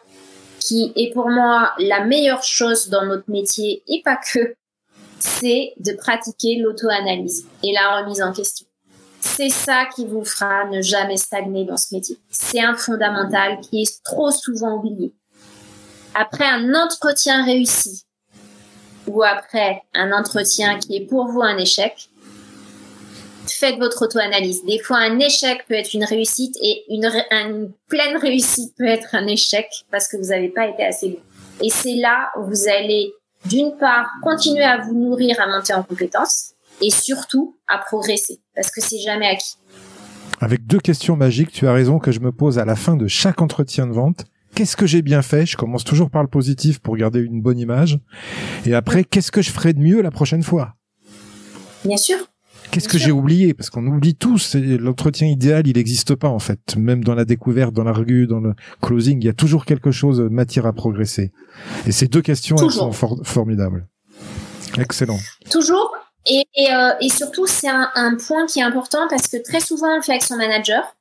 [0.61, 4.55] qui est pour moi la meilleure chose dans notre métier et pas que,
[5.19, 8.65] c'est de pratiquer l'auto-analyse et la remise en question.
[9.19, 12.17] C'est ça qui vous fera ne jamais stagner dans ce métier.
[12.29, 15.13] C'est un fondamental qui est trop souvent oublié.
[16.15, 18.03] Après un entretien réussi
[19.07, 22.09] ou après un entretien qui est pour vous un échec,
[23.47, 24.63] faites votre auto-analyse.
[24.65, 27.09] Des fois, un échec peut être une réussite et une,
[27.87, 31.19] pleine réussite peut être un échec parce que vous n'avez pas été assez bon.
[31.63, 33.11] Et c'est là où vous allez,
[33.45, 36.51] d'une part, continuer à vous nourrir, à monter en compétences
[36.81, 39.55] et surtout à progresser parce que c'est jamais acquis.
[40.39, 43.07] Avec deux questions magiques, tu as raison que je me pose à la fin de
[43.07, 44.25] chaque entretien de vente.
[44.55, 45.45] Qu'est-ce que j'ai bien fait?
[45.45, 47.99] Je commence toujours par le positif pour garder une bonne image.
[48.65, 50.73] Et après, qu'est-ce que je ferai de mieux la prochaine fois?
[51.85, 52.17] Bien sûr.
[52.69, 53.53] Qu'est-ce que j'ai oublié?
[53.53, 54.55] Parce qu'on oublie tous.
[54.55, 56.59] L'entretien idéal, il n'existe pas en fait.
[56.77, 60.21] Même dans la découverte, dans l'argu, dans le closing, il y a toujours quelque chose
[60.21, 61.31] matière à progresser.
[61.85, 63.87] Et ces deux questions, elles sont formidables.
[64.77, 65.17] Excellent.
[65.49, 65.91] Toujours.
[66.27, 69.59] Et, et, euh, et surtout, c'est un, un, point qui est important parce que très
[69.59, 70.95] souvent, on le fait avec son manager.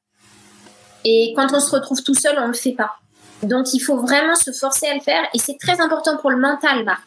[1.05, 2.93] Et quand on se retrouve tout seul, on le fait pas.
[3.43, 5.23] Donc, il faut vraiment se forcer à le faire.
[5.35, 7.07] Et c'est très important pour le mental, Marc.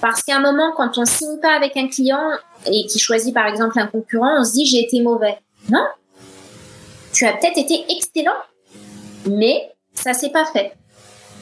[0.00, 2.30] Parce qu'à un moment, quand on signe pas avec un client
[2.66, 5.38] et qui choisit par exemple un concurrent, on se dit j'ai été mauvais.
[5.70, 5.86] Non,
[7.12, 8.36] tu as peut-être été excellent,
[9.26, 10.72] mais ça s'est pas fait.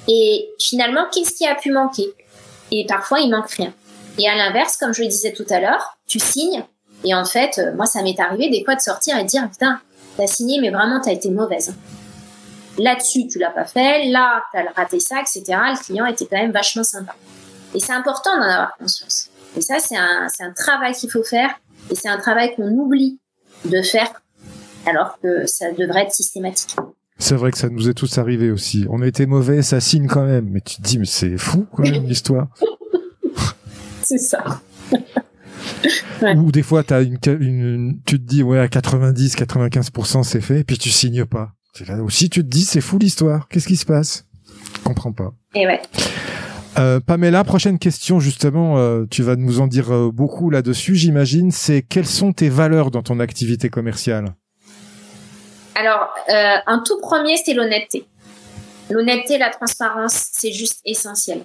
[0.08, 2.06] Et finalement, qu'est-ce qui a pu manquer?
[2.70, 3.72] Et parfois, il manque rien.
[4.18, 6.64] Et à l'inverse, comme je le disais tout à l'heure, tu signes
[7.04, 9.48] et en fait, euh, moi, ça m'est arrivé des fois de sortir et de dire
[9.50, 9.80] putain,
[10.16, 11.74] t'as signé, mais vraiment, t'as été mauvaise.
[12.78, 14.06] Là-dessus, tu l'as pas fait.
[14.06, 15.42] Là, t'as raté ça, etc.
[15.48, 17.14] Le client était quand même vachement sympa.
[17.76, 19.28] Et c'est important d'en avoir conscience.
[19.54, 21.50] Et ça, c'est un, un travail qu'il faut faire.
[21.90, 23.20] Et c'est un travail qu'on oublie
[23.66, 24.22] de faire
[24.86, 26.74] alors que ça devrait être systématique.
[27.18, 28.86] C'est vrai que ça nous est tous arrivé aussi.
[28.88, 30.48] On a été mauvais, ça signe quand même.
[30.50, 32.48] Mais tu te dis, mais c'est fou quand même l'histoire.
[34.02, 34.42] c'est ça.
[36.36, 40.60] Ou des fois, as une, une, tu te dis, ouais, à 90, 95%, c'est fait,
[40.60, 41.52] et puis tu signes pas.
[41.86, 43.48] Là aussi, tu te dis, c'est fou l'histoire.
[43.48, 44.24] Qu'est-ce qui se passe?
[44.76, 45.34] Je comprends pas.
[45.54, 45.82] Et ouais.
[46.78, 51.50] Euh, Pamela, prochaine question justement, euh, tu vas nous en dire euh, beaucoup là-dessus, j'imagine.
[51.50, 54.34] C'est quelles sont tes valeurs dans ton activité commerciale?
[55.74, 58.06] Alors, un tout premier, c'est l'honnêteté.
[58.88, 61.42] L'honnêteté, la transparence, c'est juste essentiel.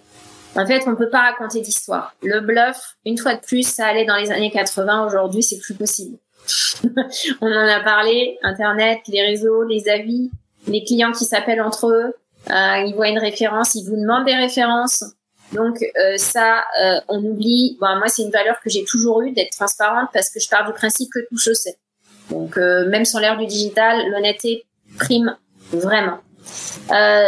[0.56, 2.16] En fait, on peut pas raconter d'histoire.
[2.24, 5.06] Le bluff, une fois de plus, ça allait dans les années 80.
[5.06, 6.18] Aujourd'hui, c'est plus possible.
[7.42, 8.38] on en a parlé.
[8.42, 10.32] Internet, les réseaux, les avis,
[10.66, 12.14] les clients qui s'appellent entre eux.
[12.50, 15.04] ils voient une référence, ils vous demandent des références.
[15.54, 17.78] Donc euh, ça, euh, on oublie.
[17.82, 20.74] Moi, c'est une valeur que j'ai toujours eue d'être transparente parce que je pars du
[20.74, 21.78] principe que tout se sait.
[22.30, 24.66] Donc euh, même sur l'ère du digital, l'honnêteté
[24.98, 25.36] prime
[25.72, 26.20] vraiment.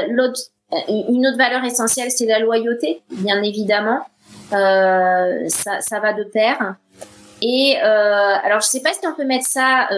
[0.10, 0.42] l'autre,
[0.88, 4.06] une autre valeur essentielle, c'est la loyauté, bien évidemment.
[4.50, 6.76] ça, ça va de pair.
[7.42, 9.90] Et alors, je sais pas si on peut mettre ça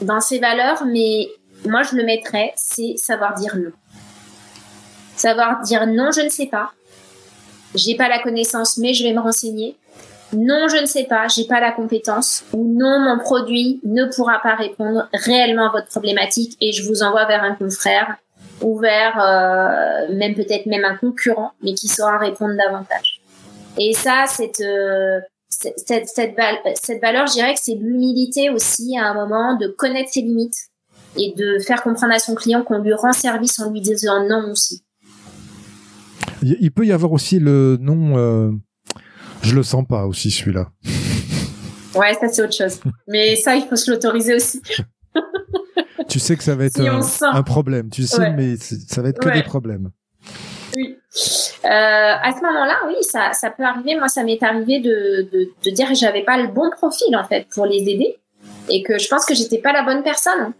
[0.00, 1.28] dans ces valeurs, mais
[1.64, 3.72] moi je le mettrais, c'est savoir dire non.
[5.16, 6.72] Savoir dire non, je ne sais pas.
[7.74, 9.76] J'ai pas la connaissance, mais je vais me renseigner.
[10.34, 12.44] Non, je ne sais pas, j'ai pas la compétence.
[12.52, 17.02] Ou non, mon produit ne pourra pas répondre réellement à votre problématique et je vous
[17.02, 18.16] envoie vers un confrère
[18.62, 23.20] ou vers euh, même peut-être même un concurrent, mais qui saura répondre davantage.
[23.78, 29.06] Et ça, cette, euh, cette, cette, cette, valeur, je dirais que c'est l'humilité aussi à
[29.06, 30.68] un moment de connaître ses limites
[31.16, 34.50] et de faire comprendre à son client qu'on lui rend service en lui disant non
[34.50, 34.82] aussi.
[36.42, 38.50] Il peut y avoir aussi le non, euh,
[39.42, 40.70] je le sens pas aussi celui-là.
[41.94, 42.80] Ouais, ça c'est autre chose.
[43.08, 44.60] Mais ça, il faut se l'autoriser aussi.
[46.08, 49.32] tu sais que ça va être un, problème, tu sais, mais ça va être que
[49.32, 49.90] des problèmes.
[50.74, 50.96] Oui.
[51.64, 53.96] Euh, à ce moment-là, oui, ça, ça peut arriver.
[53.96, 57.24] Moi, ça m'est arrivé de, de, de dire que j'avais pas le bon profil en
[57.24, 58.16] fait pour les aider
[58.68, 60.52] et que je pense que j'étais pas la bonne personne.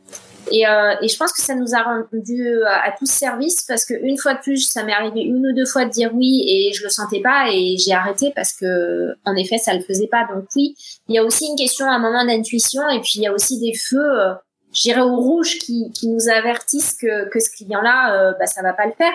[0.51, 3.85] Et, euh, et je pense que ça nous a rendu euh, à, tous service parce
[3.85, 6.45] que une fois de plus, ça m'est arrivé une ou deux fois de dire oui
[6.47, 10.09] et je le sentais pas et j'ai arrêté parce que en effet, ça le faisait
[10.09, 10.27] pas.
[10.35, 10.75] Donc oui,
[11.09, 13.33] il y a aussi une question à un moment d'intuition et puis il y a
[13.33, 14.35] aussi des feux, euh,
[14.73, 18.73] j'irais au rouge qui, qui nous avertissent que, que ce client-là, euh, bah, ça va
[18.73, 19.13] pas le faire.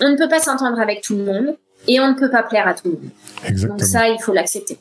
[0.00, 1.56] On ne peut pas s'entendre avec tout le monde
[1.88, 3.10] et on ne peut pas plaire à tout le monde.
[3.44, 3.78] Exactement.
[3.78, 4.78] Donc ça, il faut l'accepter.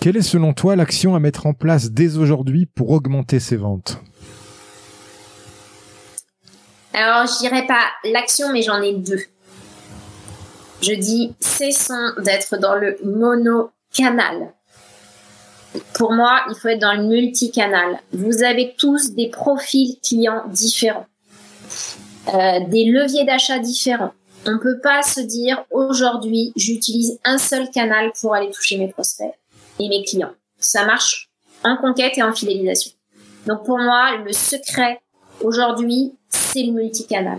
[0.00, 4.02] Quelle est selon toi l'action à mettre en place dès aujourd'hui pour augmenter ses ventes?
[6.94, 9.22] Alors, je dirais pas l'action, mais j'en ai deux.
[10.82, 14.52] Je dis cessons d'être dans le monocanal.
[15.94, 18.00] Pour moi, il faut être dans le multicanal.
[18.12, 21.06] Vous avez tous des profils clients différents,
[22.34, 24.12] euh, des leviers d'achat différents.
[24.46, 28.88] On ne peut pas se dire aujourd'hui, j'utilise un seul canal pour aller toucher mes
[28.88, 29.32] prospects
[29.78, 30.32] et mes clients.
[30.58, 31.30] Ça marche
[31.64, 32.92] en conquête et en fidélisation.
[33.46, 35.00] Donc pour moi, le secret
[35.40, 37.38] aujourd'hui, c'est le multicanal.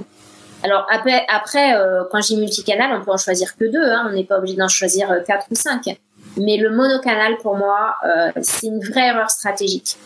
[0.64, 3.84] Alors après, après euh, quand dis multicanal, on peut en choisir que deux.
[3.84, 6.00] Hein, on n'est pas obligé d'en choisir euh, quatre ou cinq.
[6.38, 9.98] Mais le monocanal, pour moi, euh, c'est une vraie erreur stratégique.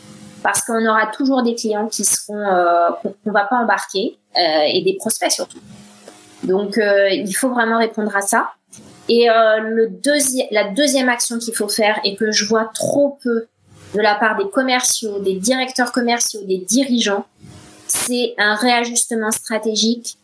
[0.44, 2.44] Parce qu'on aura toujours des clients qui seront
[3.02, 5.58] qu'on va pas embarquer et des prospects surtout.
[6.44, 8.52] Donc il faut vraiment répondre à ça.
[9.10, 13.48] Et le deuxième, la deuxième action qu'il faut faire et que je vois trop peu
[13.96, 17.26] de la part des commerciaux, des directeurs commerciaux, des dirigeants,
[17.98, 20.18] c'est un réajustement stratégique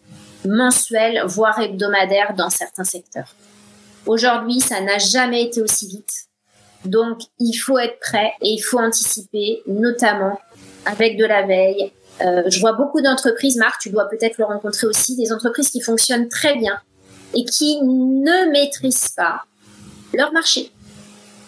[0.46, 3.36] mensuel, voire hebdomadaire dans certains secteurs.
[4.06, 6.26] Aujourd'hui, ça n'a jamais été aussi vite.
[6.86, 10.40] Donc, il faut être prêt et il faut anticiper, notamment
[10.86, 11.92] avec de la veille.
[12.22, 15.82] Euh, je vois beaucoup d'entreprises, Marc, tu dois peut-être le rencontrer aussi, des entreprises qui
[15.82, 16.80] fonctionnent très bien
[17.34, 19.44] et qui ne maîtrisent pas
[20.14, 20.72] leur marché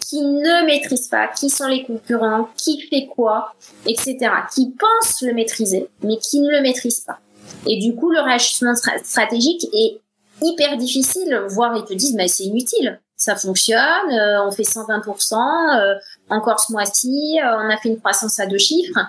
[0.07, 3.53] qui ne maîtrisent pas qui sont les concurrents, qui fait quoi,
[3.87, 4.17] etc.
[4.53, 7.19] Qui pensent le maîtriser, mais qui ne le maîtrisent pas.
[7.67, 9.99] Et du coup, le réajustement stratégique est
[10.43, 12.99] hyper difficile, voire ils te disent, mais c'est inutile.
[13.17, 15.95] Ça fonctionne, euh, on fait 120%, euh,
[16.29, 18.99] encore ce mois-ci, euh, on a fait une croissance à deux chiffres.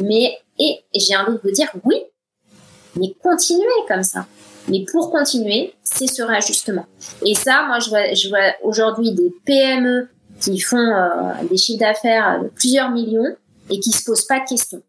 [0.00, 2.02] Mais, et, j'ai envie de vous dire, oui,
[2.94, 4.26] mais continuez comme ça.
[4.68, 6.86] Mais pour continuer, c'est ce réajustement.
[7.24, 10.08] Et ça, moi, je vois, je vois aujourd'hui des PME
[10.40, 13.36] qui font euh, des chiffres d'affaires de plusieurs millions
[13.70, 14.82] et qui se posent pas de questions.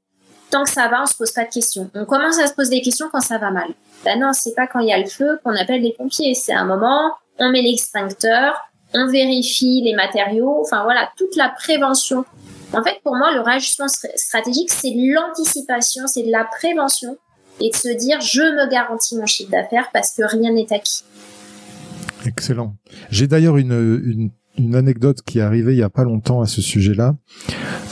[0.50, 1.90] Tant que ça va, on se pose pas de questions.
[1.94, 3.68] On commence à se poser des questions quand ça va mal.
[4.06, 6.34] Ben non, c'est pas quand il y a le feu qu'on appelle les pompiers.
[6.36, 8.56] C'est un moment, on met l'extincteur,
[8.94, 10.62] on vérifie les matériaux.
[10.62, 12.24] Enfin voilà, toute la prévention.
[12.74, 17.18] En fait, pour moi, le réajustement stratégique, c'est l'anticipation, c'est de la prévention
[17.60, 21.04] et de se dire, je me garantis mon chiffre d'affaires parce que rien n'est acquis.
[22.26, 22.76] Excellent.
[23.10, 26.62] J'ai d'ailleurs une une anecdote qui est arrivée il y a pas longtemps à ce
[26.62, 27.18] sujet-là.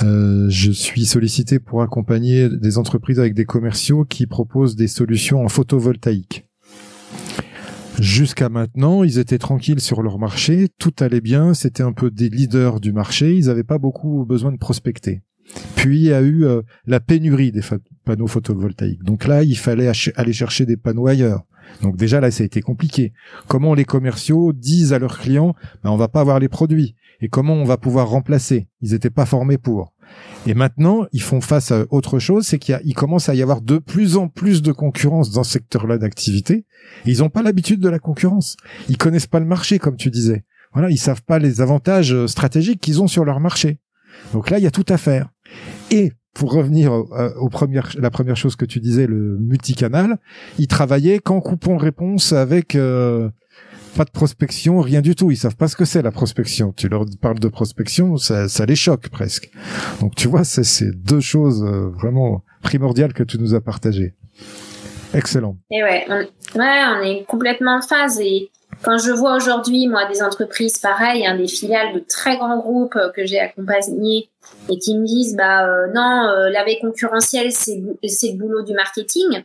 [0.03, 5.43] Euh, je suis sollicité pour accompagner des entreprises avec des commerciaux qui proposent des solutions
[5.43, 6.47] en photovoltaïque.
[7.99, 12.29] Jusqu'à maintenant, ils étaient tranquilles sur leur marché, tout allait bien, c'était un peu des
[12.29, 15.21] leaders du marché, ils n'avaient pas beaucoup besoin de prospecter.
[15.75, 17.61] Puis il y a eu euh, la pénurie des
[18.03, 19.03] panneaux photovoltaïques.
[19.03, 21.43] Donc là, il fallait aller chercher des panneaux ailleurs.
[21.81, 23.13] Donc déjà là, ça a été compliqué.
[23.47, 27.29] Comment les commerciaux disent à leurs clients, ben, on va pas avoir les produits et
[27.29, 28.67] comment on va pouvoir remplacer?
[28.81, 29.93] Ils n'étaient pas formés pour.
[30.45, 33.77] Et maintenant, ils font face à autre chose, c'est qu'il commence à y avoir de
[33.77, 36.65] plus en plus de concurrence dans ce secteur-là d'activité.
[37.05, 38.57] ils n'ont pas l'habitude de la concurrence.
[38.89, 40.43] Ils connaissent pas le marché, comme tu disais.
[40.73, 43.79] Voilà, ils savent pas les avantages euh, stratégiques qu'ils ont sur leur marché.
[44.33, 45.29] Donc là, il y a tout à faire.
[45.91, 50.17] Et pour revenir euh, aux premières, la première chose que tu disais, le multicanal,
[50.59, 53.29] il travaillait qu'en coupant réponse avec euh,
[53.95, 55.31] pas de prospection, rien du tout.
[55.31, 56.73] Ils savent pas ce que c'est la prospection.
[56.75, 59.49] Tu leur parles de prospection, ça, ça les choque presque.
[60.01, 64.13] Donc tu vois, c'est deux choses euh, vraiment primordiales que tu nous as partagées.
[65.13, 65.57] Excellent.
[65.71, 68.19] Et ouais, on, ouais, on est complètement en phase.
[68.19, 72.59] Et quand je vois aujourd'hui, moi, des entreprises pareilles, hein, des filiales de très grands
[72.59, 74.29] groupes euh, que j'ai accompagnés
[74.69, 79.43] et qui me disent, bah euh, non, la veille concurrentielle, c'est le boulot du marketing.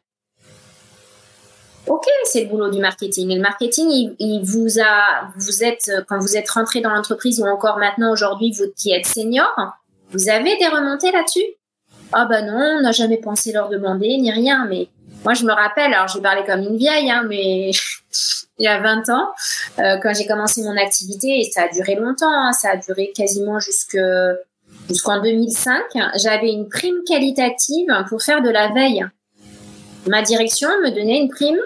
[1.86, 3.30] Ok, c'est le boulot du marketing.
[3.30, 7.46] Et le marketing, il, vous a, vous êtes, quand vous êtes rentré dans l'entreprise ou
[7.46, 9.50] encore maintenant aujourd'hui, vous qui êtes senior,
[10.12, 11.44] vous avez des remontées là-dessus?
[12.12, 14.66] Ah bah non, on n'a jamais pensé leur demander ni rien.
[14.68, 14.88] Mais
[15.24, 17.70] moi, je me rappelle, alors je parler comme une vieille, hein, mais
[18.58, 19.28] il y a 20 ans,
[19.78, 23.12] euh, quand j'ai commencé mon activité, et ça a duré longtemps, hein, ça a duré
[23.14, 23.98] quasiment jusque
[24.90, 25.82] jusqu'en 2005,
[26.16, 29.04] j'avais une prime qualitative pour faire de la veille.
[30.06, 31.58] Ma direction me donnait une prime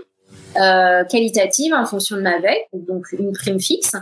[0.57, 3.95] euh, qualitative en fonction de ma veille, donc une prime fixe.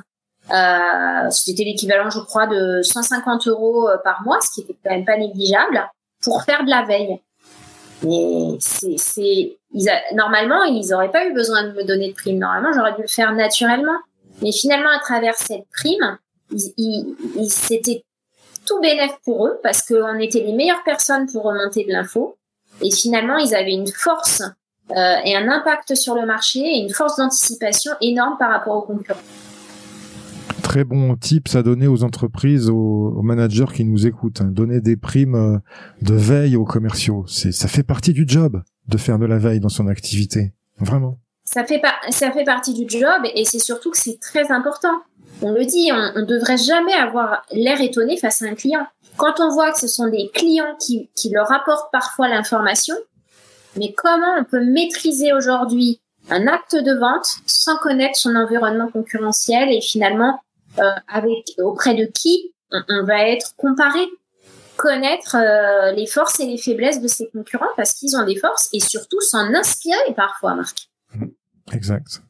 [0.51, 4.91] Euh, C'était l'équivalent, je crois, de 150 euros euh, par mois, ce qui était quand
[4.91, 5.89] même pas négligeable,
[6.23, 7.21] pour faire de la veille.
[8.03, 9.57] Mais c'est,
[10.15, 12.39] normalement, ils n'auraient pas eu besoin de me donner de prime.
[12.39, 13.97] Normalement, j'aurais dû le faire naturellement.
[14.43, 16.19] Mais finalement, à travers cette prime,
[16.51, 18.05] ils, ils, c'était
[18.67, 22.37] tout bénéf pour eux parce qu'on était les meilleures personnes pour remonter de l'info.
[22.81, 24.43] Et finalement, ils avaient une force
[24.91, 28.83] euh, et un impact sur le marché et une force d'anticipation énorme par rapport aux
[28.83, 29.21] concurrents.
[30.63, 34.41] Très bon tips à donner aux entreprises, aux, managers qui nous écoutent.
[34.41, 34.51] Hein.
[34.51, 35.59] Donner des primes euh,
[36.03, 37.25] de veille aux commerciaux.
[37.27, 40.53] Ça fait partie du job de faire de la veille dans son activité.
[40.79, 41.19] Vraiment.
[41.53, 45.03] Ça fait, ça fait partie du job et c'est surtout que c'est très important.
[45.43, 48.87] On le dit, on ne devrait jamais avoir l'air étonné face à un client.
[49.19, 52.95] Quand on voit que ce sont des clients qui, qui leur apportent parfois l'information,
[53.77, 56.01] mais comment on peut maîtriser aujourd'hui
[56.31, 60.41] un acte de vente sans connaître son environnement concurrentiel et finalement
[60.79, 64.01] euh, avec auprès de qui on, va être comparé?
[64.79, 68.71] Connaître euh, les forces et les faiblesses de ses concurrents parce qu'ils ont des forces
[68.73, 70.89] et surtout s'en inspirer parfois Marc.
[71.73, 72.23] Exact.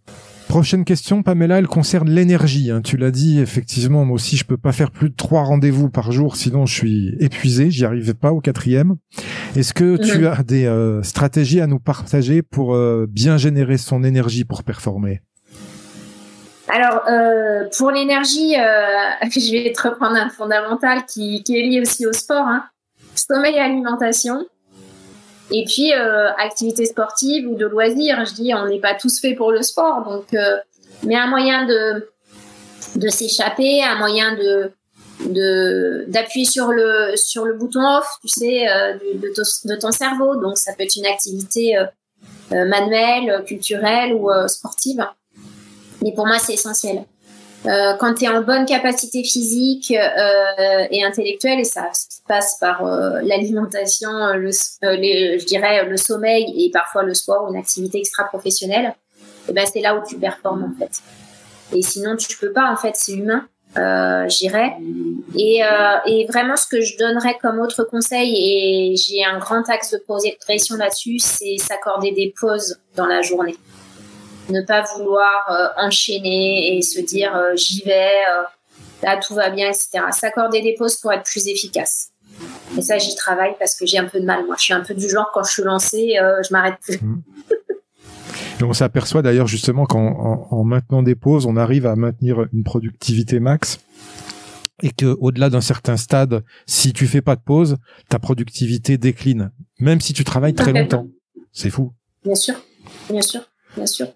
[0.53, 2.71] Prochaine question, Pamela, elle concerne l'énergie.
[2.71, 2.83] Hein.
[2.83, 6.13] Tu l'as dit, effectivement, moi aussi, je peux pas faire plus de trois rendez-vous par
[6.13, 8.97] jour, sinon je suis épuisé, j'y arrive pas au quatrième.
[9.57, 14.05] Est-ce que tu as des euh, stratégies à nous partager pour euh, bien générer son
[14.05, 15.23] énergie pour performer?
[16.69, 18.53] Alors, euh, pour l'énergie,
[19.23, 22.47] je vais te reprendre un fondamental qui, est lié aussi au sport.
[22.47, 22.65] Hein.
[23.15, 24.45] Sommeil et alimentation.
[25.53, 29.37] Et puis, euh, activité sportive ou de loisirs, je dis, on n'est pas tous faits
[29.37, 30.03] pour le sport.
[30.03, 30.57] Donc, euh,
[31.05, 32.09] mais un moyen de,
[32.97, 34.73] de s'échapper, un moyen de
[36.09, 40.35] d'appuyer sur le sur le bouton off, tu sais, euh, de, ton, cerveau.
[40.35, 41.85] Donc, ça peut être une activité euh,
[42.51, 45.07] manuelle, culturelle ou sportive.
[46.03, 47.05] Mais pour moi, c'est essentiel.
[47.67, 51.91] Euh, quand tu es en bonne capacité physique euh, et intellectuelle, et ça
[52.27, 57.59] passe par euh, l'alimentation, le, je dirais le sommeil et parfois le sport ou une
[57.59, 61.03] activité extra-professionnelle, et eh ben c'est là où tu performes en fait.
[61.77, 63.47] Et sinon, tu peux pas en fait, c'est humain.
[63.79, 64.77] Euh, j'irais.
[65.35, 65.63] Et,
[66.29, 70.03] vraiment, ce que je donnerais comme autre conseil, et j'ai un grand axe de
[70.45, 73.57] pression là-dessus, c'est s'accorder des pauses dans la journée
[74.53, 78.43] ne pas vouloir euh, enchaîner et se dire euh, j'y vais, euh,
[79.03, 80.05] là tout va bien, etc.
[80.13, 82.11] S'accorder des pauses pour être plus efficace.
[82.77, 84.47] Et ça, j'y travaille parce que j'ai un peu de mal.
[84.47, 86.99] Moi, je suis un peu du genre quand je suis lancée, je m'arrête plus.
[87.03, 87.23] Mmh.
[88.61, 92.65] Et on s'aperçoit d'ailleurs justement qu'en en, maintenant des pauses, on arrive à maintenir une
[92.65, 93.81] productivité max
[94.83, 97.77] et que au-delà d'un certain stade, si tu fais pas de pause,
[98.09, 101.07] ta productivité décline, même si tu travailles très longtemps.
[101.53, 101.93] C'est fou.
[102.25, 102.55] Bien sûr,
[103.11, 103.43] bien sûr
[103.77, 104.07] bien sûr.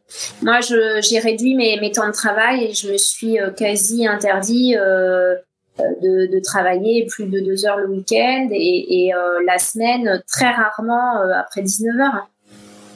[0.42, 5.34] Moi, j'ai réduit mes, temps de travail et je me suis euh, quasi interdit euh,
[5.80, 11.20] euh, de, travailler plus de deux heures le week-end et, euh, la semaine très rarement
[11.34, 12.28] après 19 heures.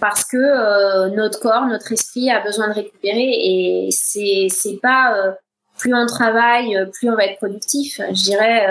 [0.01, 5.37] Parce que notre corps, notre esprit a besoin de récupérer et c'est c'est pas
[5.77, 8.01] plus on travaille, plus on va être productif.
[8.09, 8.67] Je dirais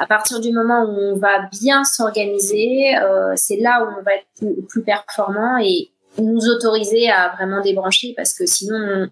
[0.00, 2.94] à partir du moment où on va bien s'organiser,
[3.34, 8.14] c'est là où on va être plus, plus performant et, nous autoriser à vraiment débrancher
[8.16, 9.08] parce que sinon,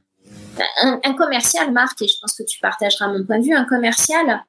[0.82, 4.44] un, commercial, Marc, et je pense que tu partageras mon point de vue, un commercial,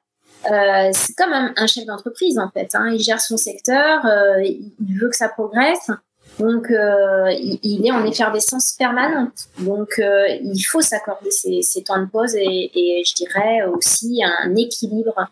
[0.50, 2.70] euh, c'est comme un, chef d'entreprise en fait.
[2.74, 2.90] Hein.
[2.92, 5.90] Il gère son secteur, euh, il veut que ça progresse.
[6.38, 9.48] Donc, euh, il, est en effervescence permanente.
[9.58, 15.28] Donc, il faut s'accorder ces, temps de pause et, je dirais aussi un équilibre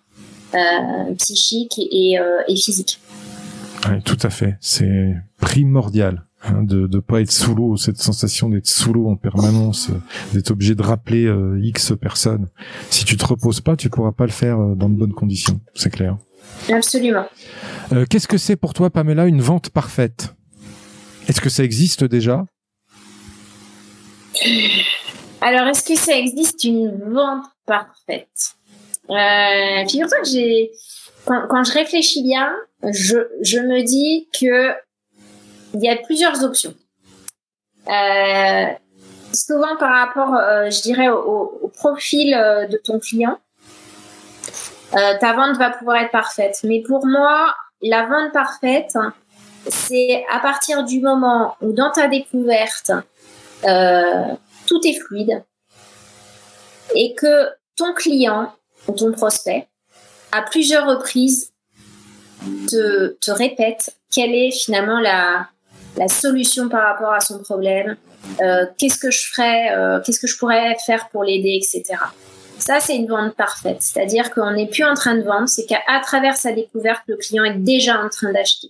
[1.17, 2.19] psychique et
[2.57, 3.01] physique.
[3.89, 4.57] Oui, tout à fait.
[4.61, 6.28] C'est primordial.
[6.43, 10.01] Hein, de ne pas être sous l'eau, cette sensation d'être sous l'eau en permanence, euh,
[10.33, 12.49] d'être obligé de rappeler euh, X personnes.
[12.91, 15.61] Si tu te reposes pas, tu pourras pas le faire euh, dans de bonnes conditions,
[15.75, 16.17] c'est clair.
[16.73, 17.27] Absolument.
[18.09, 20.35] Qu'est-ce que c'est pour toi, Pamela, une vente parfaite?
[21.29, 22.47] Est-ce que ça existe déjà?
[25.41, 28.57] Alors, est-ce que ça existe une vente parfaite?
[29.11, 30.71] Euh, Figure-toi que j'ai,
[31.25, 32.51] quand, je réfléchis bien,
[32.83, 34.73] je, je me dis que
[35.75, 36.75] il y a plusieurs options.
[37.89, 38.67] Euh,
[39.33, 43.39] souvent par rapport, euh, je dirais, au, profil euh, de ton client,
[44.93, 46.61] ta vente va pouvoir être parfaite.
[46.65, 48.97] Mais pour moi, la vente parfaite,
[49.67, 52.91] c'est à partir du moment où dans ta découverte,
[53.63, 55.45] tout est fluide
[56.95, 58.53] et que ton client
[58.89, 59.69] ou ton prospect,
[60.33, 61.53] à plusieurs reprises,
[62.71, 65.49] te, te répète quelle est finalement la,
[65.99, 67.97] la solution par rapport à son problème,
[68.41, 72.01] euh, qu'est-ce que je ferais, euh, qu'est-ce que je pourrais faire pour l'aider, etc.
[72.59, 73.79] Ça, c'est une vente parfaite.
[73.81, 77.45] C'est-à-dire qu'on n'est plus en train de vendre, c'est qu'à travers sa découverte, le client
[77.45, 78.69] est déjà en train d'acheter.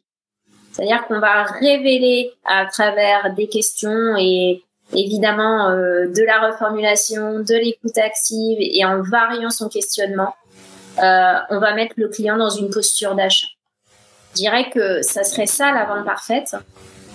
[0.73, 4.63] C'est-à-dire qu'on va révéler à travers des questions et
[4.95, 10.35] évidemment euh, de la reformulation, de l'écoute active et en variant son questionnement,
[11.01, 13.47] on va mettre le client dans une posture d'achat.
[14.33, 16.57] Je dirais que ça serait ça la vente parfaite.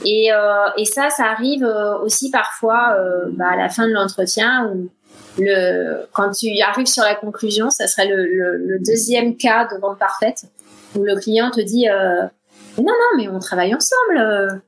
[0.06, 3.94] Et, euh, et ça, ça arrive euh, aussi parfois euh, bah, à la fin de
[3.94, 4.90] l'entretien où
[6.12, 10.46] quand tu arrives sur la conclusion, ça serait le, deuxième cas de vente parfaite
[10.96, 14.62] où le client te dit non non mais on travaille ensemble.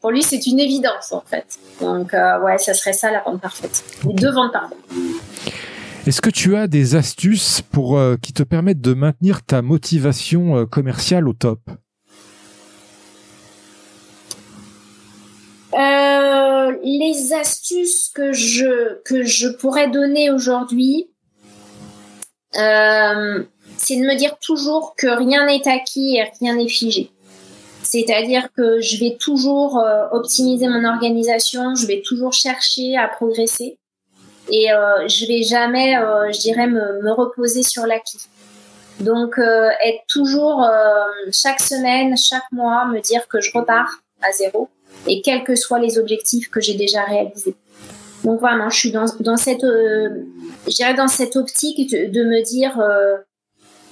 [0.00, 1.44] Pour lui c'est une évidence en fait.
[1.82, 3.84] Donc ouais, ça serait ça la vente parfaite.
[4.06, 4.78] Les deux ventes parfaites.
[6.06, 11.28] Est-ce que tu as des astuces pour qui te permettent de maintenir ta motivation commerciale
[11.28, 11.60] au top?
[15.74, 21.10] Euh, les astuces que je que je pourrais donner aujourd'hui,
[22.56, 23.44] euh,
[23.76, 27.10] c'est de me dire toujours que rien n'est acquis et rien n'est figé.
[27.82, 33.78] C'est-à-dire que je vais toujours euh, optimiser mon organisation, je vais toujours chercher à progresser
[34.50, 35.94] et euh, je vais jamais,
[36.32, 38.26] je dirais, me, me, reposer sur l'acquis.
[39.00, 40.66] Donc, être toujours
[41.30, 44.68] chaque semaine, chaque mois, me dire que je repars à zéro
[45.06, 47.54] et quels que soient les objectifs que j'ai déjà réalisés.
[48.24, 50.24] Donc vraiment, je suis dans, cette, euh,
[50.96, 53.16] dans cette optique de, me dire, euh,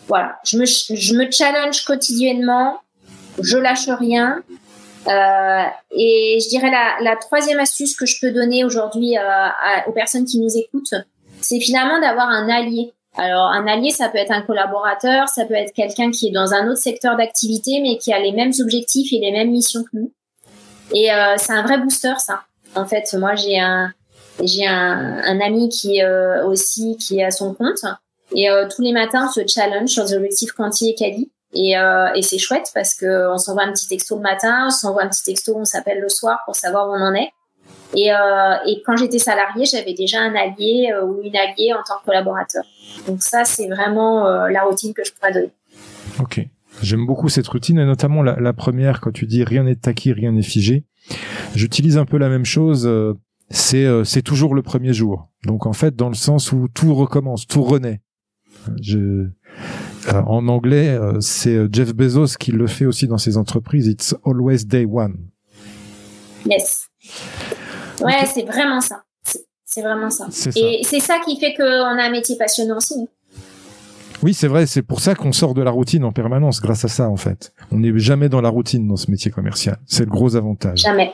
[0.09, 2.81] voilà, je me, je me challenge quotidiennement,
[3.41, 4.43] je lâche rien.
[5.09, 9.23] Euh, et je dirais la, la troisième astuce que je peux donner aujourd'hui euh,
[9.87, 10.95] aux personnes qui nous écoutent,
[11.41, 12.93] c'est finalement d'avoir un allié.
[13.17, 16.53] Alors un allié, ça peut être un collaborateur, ça peut être quelqu'un qui est dans
[16.53, 19.91] un autre secteur d'activité, mais qui a les mêmes objectifs et les mêmes missions que
[19.95, 20.13] nous.
[20.95, 22.43] Et euh, c'est un vrai booster, ça.
[22.75, 23.93] En fait, moi, j'ai un,
[24.43, 27.85] j'ai un, un, ami qui euh, aussi qui est à son compte
[28.35, 31.79] et euh, tous les matins on se challenge sur des objectifs quanti et quali et,
[31.79, 35.05] euh, et c'est chouette parce que on s'envoie un petit texto le matin, on s'envoie
[35.05, 37.31] un petit texto, on s'appelle le soir pour savoir où on en est.
[37.95, 41.99] Et, euh, et quand j'étais salarié, j'avais déjà un allié ou une alliée en tant
[42.01, 42.65] que collaborateur.
[43.07, 45.53] Donc ça, c'est vraiment la routine que je pourrais donner.
[46.21, 46.41] Ok.
[46.83, 50.13] J'aime beaucoup cette routine et notamment la, la première quand tu dis rien n'est acquis,
[50.13, 50.85] rien n'est figé.
[51.55, 52.87] J'utilise un peu la même chose.
[52.87, 53.15] Euh,
[53.51, 55.29] c'est euh, c'est toujours le premier jour.
[55.45, 58.01] Donc en fait dans le sens où tout recommence, tout renaît.
[58.83, 59.29] Je, euh,
[60.13, 63.87] en anglais, c'est Jeff Bezos qui le fait aussi dans ses entreprises.
[63.87, 65.17] It's always day one.
[66.49, 66.89] Yes.
[68.01, 68.27] Ouais, okay.
[68.35, 69.05] c'est vraiment ça.
[69.65, 70.29] C'est vraiment ça.
[70.57, 73.09] Et c'est ça qui fait qu'on a un métier passionnant aussi.
[74.23, 76.89] Oui, c'est vrai, c'est pour ça qu'on sort de la routine en permanence, grâce à
[76.89, 77.53] ça en fait.
[77.71, 79.79] On n'est jamais dans la routine dans ce métier commercial.
[79.87, 80.81] C'est le gros avantage.
[80.81, 81.13] Jamais.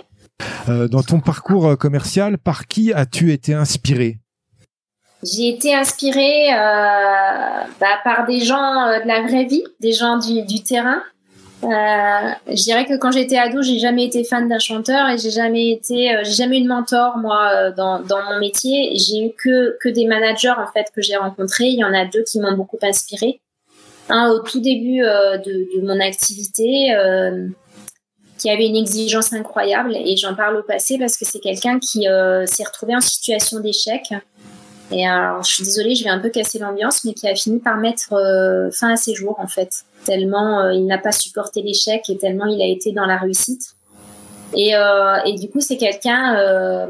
[0.68, 4.18] Euh, dans ton parcours commercial, par qui as-tu été inspiré?
[5.22, 10.18] J'ai été inspirée euh, bah, par des gens euh, de la vraie vie, des gens
[10.18, 11.00] du, du terrain.
[11.64, 11.68] Euh,
[12.48, 15.70] je dirais que quand j'étais ado, j'ai jamais été fan d'un chanteur et j'ai jamais
[15.70, 18.00] été, euh, j'ai jamais eu de mentor moi euh, dans,
[18.30, 18.96] mon métier.
[18.96, 21.66] J'ai eu que que des managers en fait que j'ai rencontrés.
[21.66, 23.40] Il y en a deux qui m'ont beaucoup inspiré.
[24.08, 26.92] Un au tout début de, mon activité,
[28.36, 32.08] qui avait une exigence incroyable et j'en parle au passé parce que c'est quelqu'un qui
[32.46, 34.12] s'est retrouvé en situation d'échec.
[34.90, 37.76] Et je suis désolée, je vais un peu casser l'ambiance, mais qui a fini par
[37.76, 38.12] mettre
[38.74, 42.46] fin à ses jours en fait tellement euh, il n'a pas supporté l'échec et tellement
[42.46, 43.74] il a été dans la réussite.
[44.54, 46.86] Et, euh, et du coup, c'est quelqu'un euh,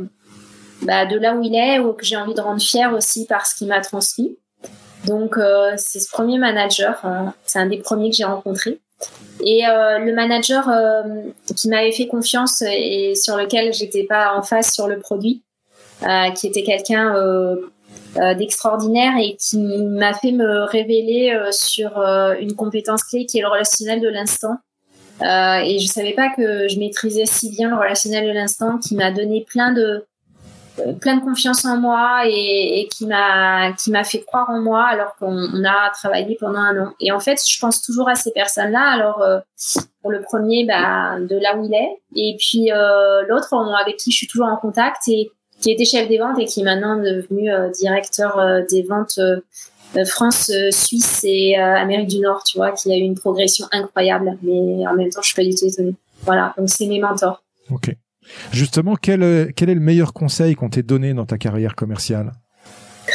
[0.82, 3.46] bah, de là où il est, ou que j'ai envie de rendre fier aussi par
[3.46, 4.36] ce qu'il m'a transmis.
[5.06, 5.36] Donc,
[5.78, 7.02] c'est ce premier manager,
[7.44, 8.78] c'est un des premiers que j'ai rencontré.
[9.44, 10.70] Et le manager
[11.56, 15.42] qui m'avait fait confiance et sur lequel j'étais pas en face sur le produit,
[16.36, 17.16] qui était quelqu'un
[18.14, 21.98] d'extraordinaire et qui m'a fait me révéler sur
[22.38, 24.58] une compétence clé qui est le relationnel de l'instant.
[25.22, 29.10] et je savais pas que je maîtrisais si bien le relationnel de l'instant, qui m'a
[29.10, 30.04] donné plein de
[30.80, 34.60] euh, plein de confiance en moi et, et qui m'a qui m'a fait croire en
[34.60, 36.94] moi alors qu'on a travaillé pendant un an.
[36.98, 38.80] Et en fait, je pense toujours à ces personnes-là.
[38.80, 39.40] Alors euh,
[40.00, 44.10] pour le premier, bah, de là où il est, et puis euh, l'autre avec qui
[44.12, 45.30] je suis toujours en contact et
[45.62, 48.38] qui était chef des ventes et qui est maintenant devenu euh, directeur
[48.70, 49.18] des ventes
[50.06, 52.42] France, Suisse et Amérique du Nord.
[52.44, 54.38] Tu vois, qui a eu une progression incroyable.
[54.42, 55.94] Mais en même temps, je suis pas du tout étonnée.
[56.24, 57.42] Voilà, donc c'est mes mentors.
[57.70, 57.94] Ok.
[58.52, 62.32] Justement, quel, est le meilleur conseil qu'on t'ait donné dans ta carrière commerciale?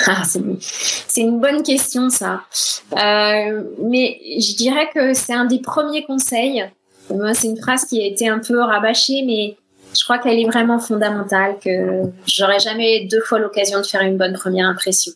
[0.05, 2.43] Ah, c'est une bonne question, ça.
[2.91, 6.63] Euh, mais je dirais que c'est un des premiers conseils.
[7.09, 9.55] Moi, c'est une phrase qui a été un peu rabâchée, mais
[9.97, 14.17] je crois qu'elle est vraiment fondamentale, que j'aurais jamais deux fois l'occasion de faire une
[14.17, 15.13] bonne première impression.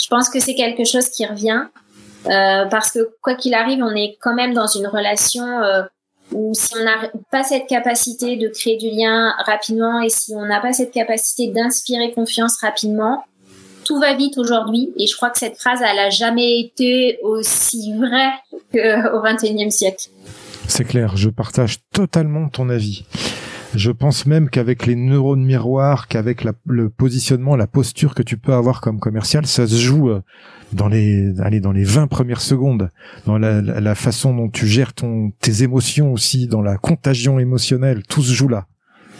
[0.00, 1.64] Je pense que c'est quelque chose qui revient,
[2.26, 5.82] euh, parce que quoi qu'il arrive, on est quand même dans une relation euh,
[6.32, 10.46] ou si on n'a pas cette capacité de créer du lien rapidement et si on
[10.46, 13.24] n'a pas cette capacité d'inspirer confiance rapidement,
[13.84, 17.94] tout va vite aujourd'hui et je crois que cette phrase, elle a jamais été aussi
[17.94, 18.32] vraie
[18.72, 20.08] qu'au XXIe siècle.
[20.68, 23.04] C'est clair, je partage totalement ton avis.
[23.74, 28.54] Je pense même qu'avec les neurones miroirs, qu'avec le positionnement, la posture que tu peux
[28.54, 30.22] avoir comme commercial, ça se joue euh,
[30.72, 32.90] dans les allez dans les 20 premières secondes.
[33.26, 38.02] Dans la, la, façon dont tu gères ton tes émotions aussi dans la contagion émotionnelle
[38.08, 38.66] tout se joue là.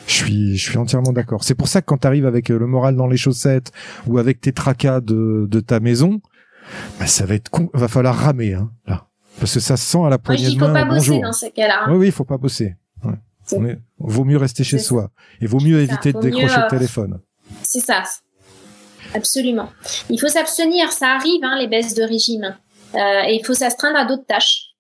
[0.06, 1.44] Je suis je suis entièrement d'accord.
[1.44, 3.72] C'est pour ça que quand tu arrives avec euh, le moral dans les chaussettes
[4.06, 6.20] ou avec tes tracas de, de ta maison
[6.98, 7.70] bah ça va être con...
[7.72, 9.06] va falloir ramer hein, là.
[9.40, 11.86] Parce que ça sent à la poignée de main faut pas bosser dans ces cas-là
[11.88, 12.76] oui oui il faut pas bosser
[13.98, 17.20] vaut mieux rester chez soi et vaut mieux éviter de décrocher le euh, téléphone
[17.62, 18.02] c'est ça
[19.14, 19.70] Absolument.
[20.10, 22.56] Il faut s'abstenir, ça arrive, hein, les baisses de régime.
[22.94, 24.74] Euh, et il faut s'astreindre à d'autres tâches.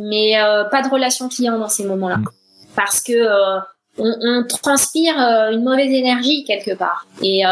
[0.00, 2.18] Mais euh, pas de relation client dans ces moments-là.
[2.18, 2.28] Mm.
[2.74, 3.60] Parce que euh,
[3.98, 7.06] on, on, transpire une mauvaise énergie quelque part.
[7.22, 7.42] Et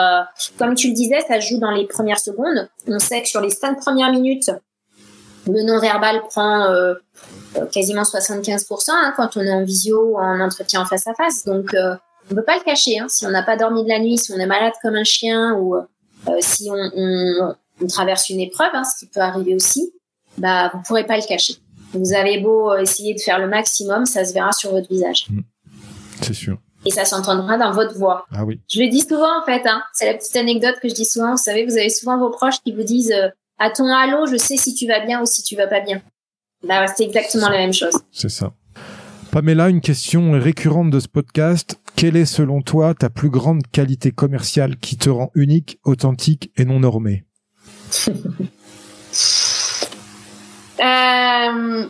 [0.59, 2.69] comme tu le disais, ça joue dans les premières secondes.
[2.87, 4.51] On sait que sur les cinq premières minutes,
[5.47, 6.69] le non-verbal prend
[7.73, 11.45] quasiment 75% hein, quand on est en visio ou en entretien en face à face.
[11.45, 11.75] Donc,
[12.31, 12.99] on ne peut pas le cacher.
[12.99, 13.07] Hein.
[13.09, 15.55] Si on n'a pas dormi de la nuit, si on est malade comme un chien
[15.55, 15.83] ou euh,
[16.41, 19.93] si on, on, on, traverse une épreuve, hein, ce qui peut arriver aussi,
[20.39, 21.55] bah vous pourrez pas le cacher.
[21.93, 25.27] Vous avez beau euh, essayer de faire le maximum, ça se verra sur votre visage.
[25.31, 25.41] Mm.
[26.23, 26.59] C'est sûr.
[26.87, 28.27] Et ça s'entendra dans votre voix.
[28.33, 28.61] Ah oui.
[28.69, 29.67] Je le dis souvent en fait.
[29.67, 29.83] Hein.
[29.93, 31.33] C'est la petite anecdote que je dis souvent.
[31.33, 33.29] Vous savez, vous avez souvent vos proches qui vous disent euh,
[33.59, 36.03] à ton halo, je sais si tu vas bien ou si tu vas pas bien.
[36.67, 37.95] Bah, c'est exactement la même chose.
[38.13, 38.53] C'est ça.
[39.31, 41.81] Pamela, une question récurrente de ce podcast.
[41.97, 46.65] Quelle est selon toi ta plus grande qualité commerciale qui te rend unique, authentique et
[46.65, 47.25] non normée
[50.81, 51.87] euh,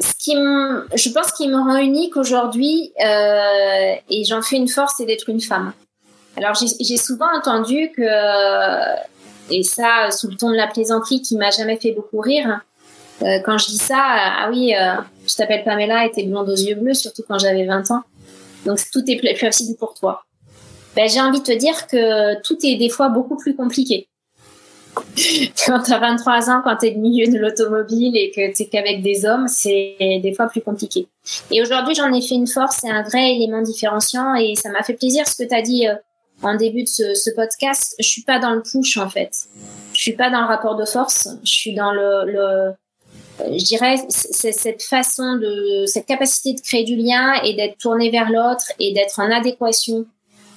[0.00, 4.94] ce qui je pense qu'il me rend unique aujourd'hui, euh, et j'en fais une force,
[4.98, 5.72] c'est d'être une femme.
[6.36, 8.02] Alors j'ai souvent entendu que,
[9.50, 12.60] et ça sous le ton de la plaisanterie qui m'a jamais fait beaucoup rire,
[13.22, 14.94] euh, quand je dis ça, ah oui, euh,
[15.26, 18.02] je t'appelle Pamela et t'es blonde aux yeux bleus, surtout quand j'avais 20 ans.
[18.66, 20.24] Donc tout est plus facile pour toi.
[20.96, 24.08] Ben, j'ai envie de te dire que tout est des fois beaucoup plus compliqué.
[25.66, 29.24] quand t'as 23 ans, quand t'es au milieu de l'automobile et que t'es qu'avec des
[29.24, 31.08] hommes, c'est des fois plus compliqué.
[31.50, 34.82] Et aujourd'hui, j'en ai fait une force, c'est un vrai élément différenciant et ça m'a
[34.82, 35.94] fait plaisir ce que t'as dit euh,
[36.42, 37.94] en début de ce, ce, podcast.
[37.98, 39.30] Je suis pas dans le push en fait.
[39.94, 41.28] Je suis pas dans le rapport de force.
[41.42, 42.72] Je suis dans le, le
[43.50, 48.10] je dirais, c'est cette façon de, cette capacité de créer du lien et d'être tourné
[48.10, 50.06] vers l'autre et d'être en adéquation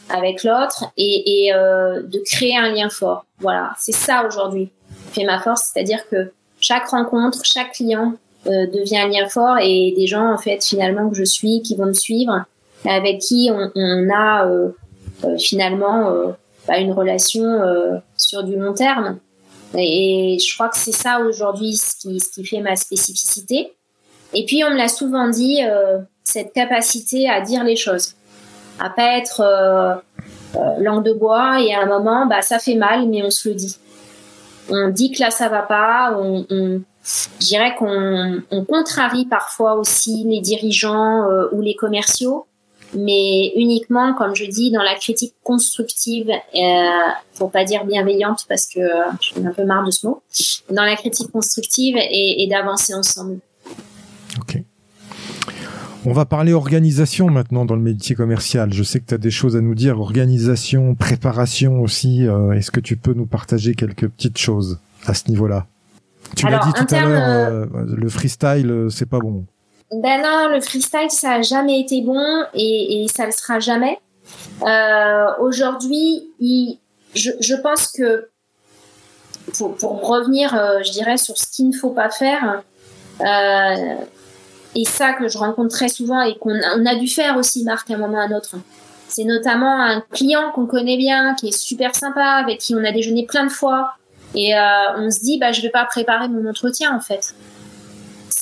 [0.09, 3.25] avec l'autre et, euh, de créer un lien fort.
[3.39, 4.69] Voilà, c'est ça aujourd'hui
[5.11, 8.13] fait ma force, c'est-à-dire que chaque rencontre, chaque client
[8.47, 11.75] euh, devient un lien fort et des gens en fait finalement que je suis, qui
[11.75, 12.45] vont me suivre,
[12.87, 14.69] avec qui on, a euh,
[15.39, 16.11] finalement
[16.67, 17.43] bah, une relation
[18.15, 19.19] sur du long terme.
[19.77, 23.73] Et je crois que c'est ça aujourd'hui ce qui, ce qui fait ma spécificité.
[24.33, 28.15] Et puis on me l'a souvent dit, euh, cette capacité à dire les choses,
[28.79, 29.95] à pas être euh,
[30.55, 33.49] euh, langue de bois et à un moment, bah ça fait mal, mais on se
[33.49, 33.77] le dit.
[34.69, 36.17] On dit que là ça va pas.
[36.19, 42.47] On, on je dirais qu'on on contrarie parfois aussi les dirigeants euh, ou les commerciaux
[42.95, 46.61] mais uniquement, comme je dis, dans la critique constructive, euh,
[47.37, 50.21] pour pas dire bienveillante parce que euh, j'ai un peu marre de ce mot,
[50.69, 53.39] dans la critique constructive et, et d'avancer ensemble.
[54.39, 54.61] Ok.
[56.07, 58.71] On va parler organisation maintenant dans le métier commercial.
[58.71, 62.27] Je sais que tu as des choses à nous dire, organisation, préparation aussi.
[62.27, 65.65] Euh, est-ce que tu peux nous partager quelques petites choses à ce niveau-là?
[66.35, 69.45] Tu l'as dit tout à l'heure, euh, le freestyle, c'est pas bon.
[69.91, 73.99] Ben non, le freestyle, ça a jamais été bon et, ça le sera jamais.
[74.63, 76.31] Euh, Aujourd'hui,
[77.13, 78.29] je, pense que
[79.57, 82.63] pour, revenir, euh, je dirais, sur ce qu'il ne faut pas faire,
[83.21, 83.95] euh,
[84.73, 87.89] et ça que je rencontre très souvent et qu'on on a dû faire aussi, Marc,
[87.91, 88.55] à un moment ou à un autre.
[89.07, 92.91] C'est notamment un client qu'on connaît bien, qui est super sympa, avec qui on a
[92.91, 93.93] déjeuné plein de fois,
[94.33, 94.53] et
[94.97, 97.35] on se dit, bah, je vais pas préparer mon entretien en fait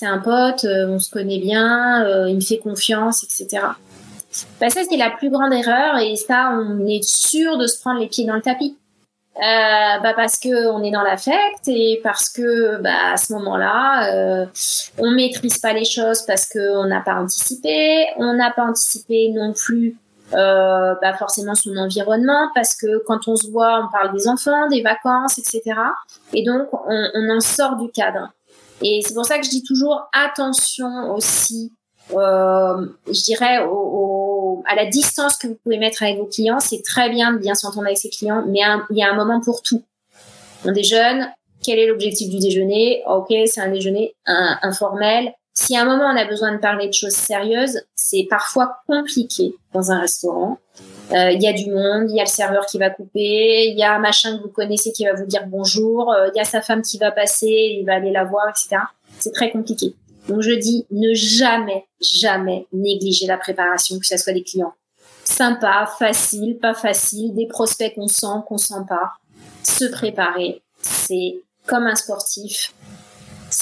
[0.05, 3.63] un pote, euh, on se connaît bien, euh, il me fait confiance, etc.
[4.59, 7.99] Bah, ça, c'est la plus grande erreur et ça, on est sûr de se prendre
[7.99, 8.77] les pieds dans le tapis.
[9.37, 14.13] Euh, bah parce que on est dans l'affect et parce que bah à ce moment-là
[14.13, 14.45] euh,
[14.99, 19.31] on maîtrise pas les choses parce que on n'a pas anticipé on n'a pas anticipé
[19.31, 19.97] non plus
[20.31, 24.83] bah forcément son environnement parce que quand on se voit on parle des enfants des
[24.83, 25.79] vacances etc
[26.33, 28.29] et donc on, on en sort du cadre
[28.81, 31.71] et c'est pour ça que je dis toujours attention aussi,
[32.11, 36.59] euh, je dirais, au, à la distance que vous pouvez mettre avec vos clients.
[36.59, 38.59] C'est très bien de bien s'entendre avec ses clients, mais
[38.89, 39.83] il y a un moment pour tout.
[40.65, 41.31] On déjeune.
[41.63, 43.03] Quel est l'objectif du déjeuner?
[43.07, 45.33] Ok, c'est un déjeuner informel.
[45.53, 49.55] Si à un moment on a besoin de parler de choses sérieuses, c'est parfois compliqué
[49.71, 50.57] dans un restaurant.
[51.11, 53.77] Euh, il y a du monde, il y a le serveur qui va couper, il
[53.77, 56.41] y a un machin que vous connaissez qui va vous dire bonjour, euh, il y
[56.41, 58.81] a sa femme qui va passer, il va aller la voir, etc.
[59.19, 59.93] C'est très compliqué.
[60.27, 64.73] Donc je dis ne jamais, jamais négliger la préparation, que ce soit des clients.
[65.23, 69.13] Sympa, facile, pas facile, des prospects qu'on sent, qu'on sent pas.
[69.63, 71.37] Se préparer, c'est
[71.67, 72.73] comme un sportif,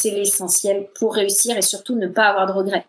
[0.02, 2.86] c'est l'essentiel pour réussir et surtout ne pas avoir de regrets.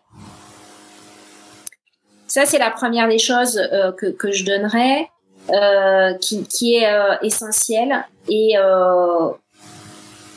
[2.27, 5.07] Ça, c'est la première des choses euh, que, je donnerais,
[5.51, 7.93] euh, qui, est euh, essentielle.
[8.27, 8.55] Et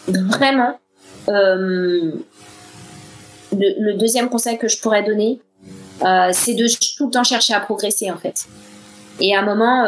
[0.08, 0.78] vraiment,
[1.28, 2.22] le,
[3.94, 5.40] deuxième conseil que je pourrais donner,
[6.32, 6.66] c'est de
[6.98, 8.44] tout le temps chercher à progresser, en fait.
[9.18, 9.84] Et à un moment,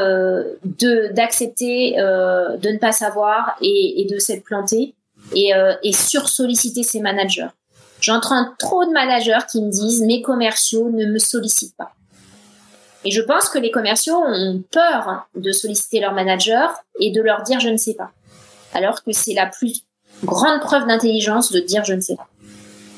[1.12, 4.94] d'accepter de ne pas savoir et de s'être planté
[5.34, 5.52] et,
[5.82, 7.48] et sur-solliciter ses managers.
[8.00, 11.92] J'entends trop de managers qui me disent mes commerciaux ne me sollicitent pas.
[13.04, 16.70] Et je pense que les commerciaux ont peur de solliciter leur manager
[17.00, 18.10] et de leur dire je ne sais pas.
[18.74, 19.84] Alors que c'est la plus
[20.24, 22.28] grande preuve d'intelligence de dire je ne sais pas.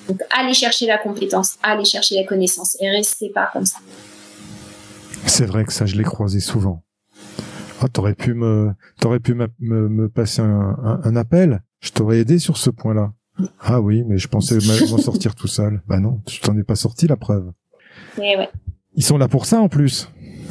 [0.08, 3.78] Donc allez chercher la compétence, allez chercher la connaissance et restez pas comme ça.
[5.26, 6.82] C'est vrai que ça, je l'ai croisé souvent.
[7.82, 11.62] Oh, t'aurais pu me, t'aurais pu me, me, passer un, un, appel.
[11.80, 13.12] Je t'aurais aidé sur ce point-là.
[13.60, 15.82] Ah oui, mais je pensais m'en sortir tout seul.
[15.86, 17.50] Bah non, je t'en ai pas sorti la preuve.
[18.18, 18.50] Mais ouais.
[18.94, 20.08] Ils sont là pour ça en plus.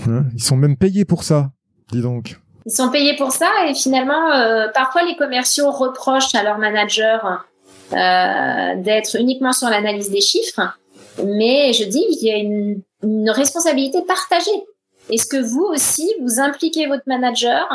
[0.08, 1.52] Hein Ils sont même payés pour ça.
[1.92, 2.40] Dis donc.
[2.66, 7.46] Ils sont payés pour ça et finalement, euh, parfois les commerciaux reprochent à leur manager
[7.94, 10.62] euh, d'être uniquement sur l'analyse des chiffres.
[11.26, 14.64] Mais je dis, il y a une, une responsabilité partagée.
[15.12, 17.68] Est-ce que vous aussi, vous impliquez votre manager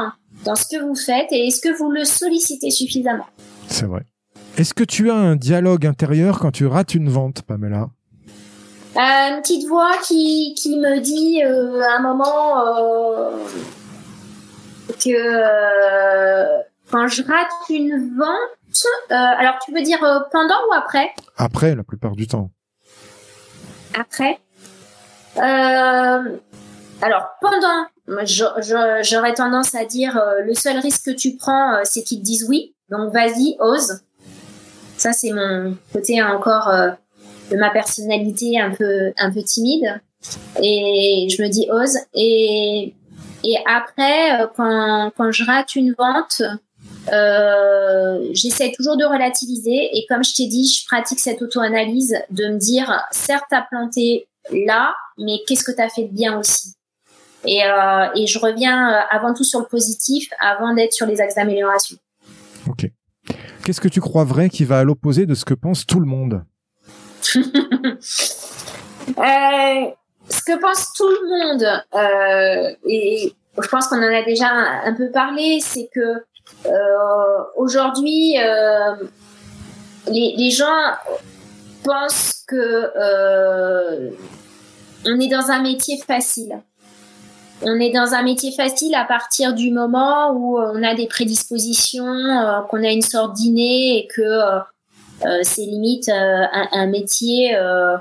[0.44, 3.26] dans ce que vous faites et est-ce que vous le sollicitez suffisamment?
[3.68, 4.02] C'est vrai.
[4.56, 7.88] Est-ce que tu as un dialogue intérieur quand tu rates une vente, Pamela?
[8.96, 13.30] Euh, une petite voix qui, qui me dit euh, à un moment euh,
[15.04, 16.62] que
[16.92, 19.98] quand je rate une vente, alors tu veux dire
[20.30, 21.10] pendant ou après?
[21.36, 22.50] Après, la plupart du temps.
[23.98, 24.38] Après?
[27.02, 27.86] Alors pendant,
[29.02, 32.74] j'aurais tendance à dire le seul risque que tu prends, c'est qu'ils te disent oui.
[32.90, 34.00] Donc vas-y, ose.
[34.96, 36.70] Ça c'est mon côté encore
[37.50, 40.00] de ma personnalité un peu un peu timide
[40.62, 42.94] et je me dis ose et
[43.66, 46.42] après euh, quand je rate une vente
[47.12, 52.48] euh, j'essaie toujours de relativiser et comme je t'ai dit je pratique cette auto-analyse de
[52.48, 56.74] me dire certes t'as planté là mais qu'est-ce que t'as fait de bien aussi?
[57.44, 61.20] Et, euh, et je reviens euh, avant tout sur le positif avant d'être sur les
[61.20, 61.96] axes d'amélioration.
[62.68, 62.90] Ok.
[63.64, 66.06] Qu'est-ce que tu crois vrai qui va à l'opposé de ce que pense tout le
[66.06, 66.44] monde?
[69.18, 69.90] Euh,
[70.30, 74.94] ce que pense tout le monde, euh, et je pense qu'on en a déjà un,
[74.94, 76.24] peu parlé, c'est que
[76.66, 78.36] euh, aujourd'hui,
[80.06, 80.94] les, les, gens
[81.84, 82.90] pensent que
[85.06, 86.62] on est dans un métier facile.
[87.62, 92.64] On est dans un métier facile à partir du moment où on a des prédispositions,
[92.68, 94.62] qu'on a une sorte d'inné et que
[95.22, 97.96] euh, c'est limite euh, un, métier euh,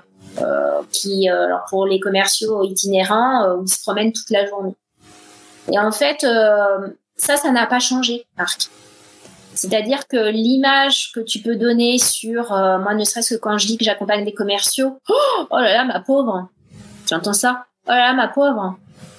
[0.91, 4.75] qui, alors pour les commerciaux itinérants, ils se promènent toute la journée.
[5.71, 6.25] Et en fait,
[7.15, 8.69] ça, ça n'a pas changé, Marc.
[9.53, 13.77] C'est-à-dire que l'image que tu peux donner sur, moi, ne serait-ce que quand je dis
[13.77, 16.49] que j'accompagne des commerciaux, oh, oh là là, ma pauvre,
[17.07, 17.67] tu entends ça?
[17.87, 18.77] Oh là ma pauvre.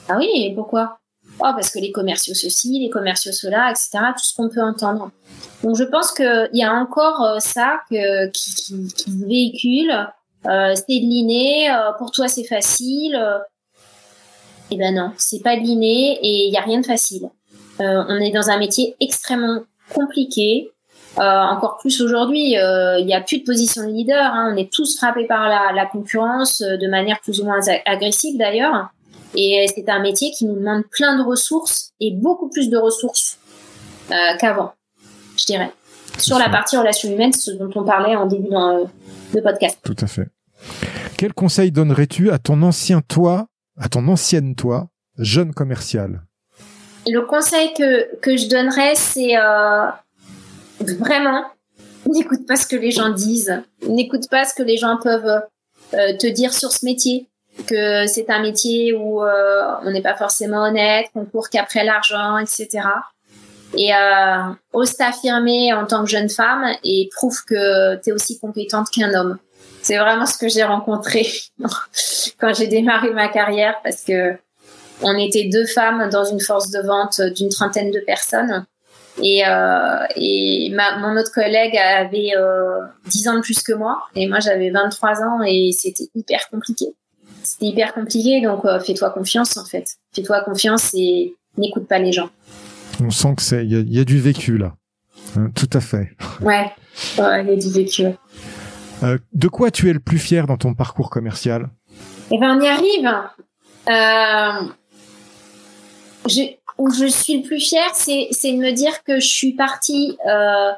[0.09, 0.99] Ah oui, et pourquoi?
[1.41, 3.99] Oh, parce que les commerciaux ceci, les commerciaux cela, etc.
[4.17, 5.11] Tout ce qu'on peut entendre.
[5.62, 9.91] Donc, je pense qu'il y a encore euh, ça que, qui, qui, qui véhicule.
[10.47, 11.71] Euh, c'est de l'inné.
[11.71, 13.19] Euh, pour toi, c'est facile.
[14.71, 17.29] Eh ben non, c'est pas de l'inné et il y a rien de facile.
[17.79, 19.62] on est dans un métier extrêmement
[19.95, 20.71] compliqué.
[21.17, 24.33] Encore plus aujourd'hui, il n'y a plus de position de leader.
[24.33, 24.53] Hein.
[24.53, 28.89] On est tous frappés par la, la concurrence de manière plus ou moins agressive d'ailleurs.
[29.37, 33.39] Et c'est un métier qui nous demande plein de ressources et beaucoup plus de ressources
[34.11, 34.75] euh, qu'avant,
[35.37, 35.73] je dirais.
[36.19, 39.79] Sur la partie relations humaines, ce dont on parlait en début de podcast.
[39.83, 40.29] Tout à fait.
[41.19, 44.89] Quel conseil donnerais-tu à ton ancien toi, à ton ancienne toi,
[45.19, 46.23] jeune commercial
[47.07, 49.87] Le conseil que, que je donnerais, c'est euh,
[50.81, 51.45] vraiment,
[52.07, 55.43] n'écoute pas ce que les gens disent, n'écoute pas ce que les gens peuvent
[55.95, 57.29] euh, te dire sur ce métier
[57.66, 62.39] que c'est un métier où euh, on n'est pas forcément honnête, qu'on court qu'après l'argent,
[62.39, 62.68] etc.
[63.77, 68.39] Et euh, ose t'affirmer en tant que jeune femme et prouve que tu es aussi
[68.39, 69.39] compétente qu'un homme.
[69.83, 71.27] C'est vraiment ce que j'ai rencontré
[72.41, 74.37] quand j'ai démarré ma carrière parce que
[75.03, 78.64] on était deux femmes dans une force de vente d'une trentaine de personnes.
[79.23, 84.03] Et, euh, et ma, mon autre collègue avait euh, 10 ans de plus que moi
[84.17, 86.95] et moi j'avais 23 ans et c'était hyper compliqué
[87.45, 89.85] c'était hyper compliqué, donc euh, fais-toi confiance en fait.
[90.12, 92.31] Fais-toi confiance et n'écoute pas les gens.
[93.01, 94.75] On sent que c'est, il y, a du vécu là.
[95.37, 96.11] Hein, tout à fait.
[96.41, 96.71] Ouais,
[97.19, 98.05] il y a du vécu.
[99.03, 101.69] Euh, de quoi tu es le plus fier dans ton parcours commercial?
[102.31, 103.12] Eh ben, on y arrive.
[103.89, 104.69] Euh,
[106.29, 106.43] je,
[106.79, 110.72] où je suis le plus fier, c'est, de me dire que je suis partie euh,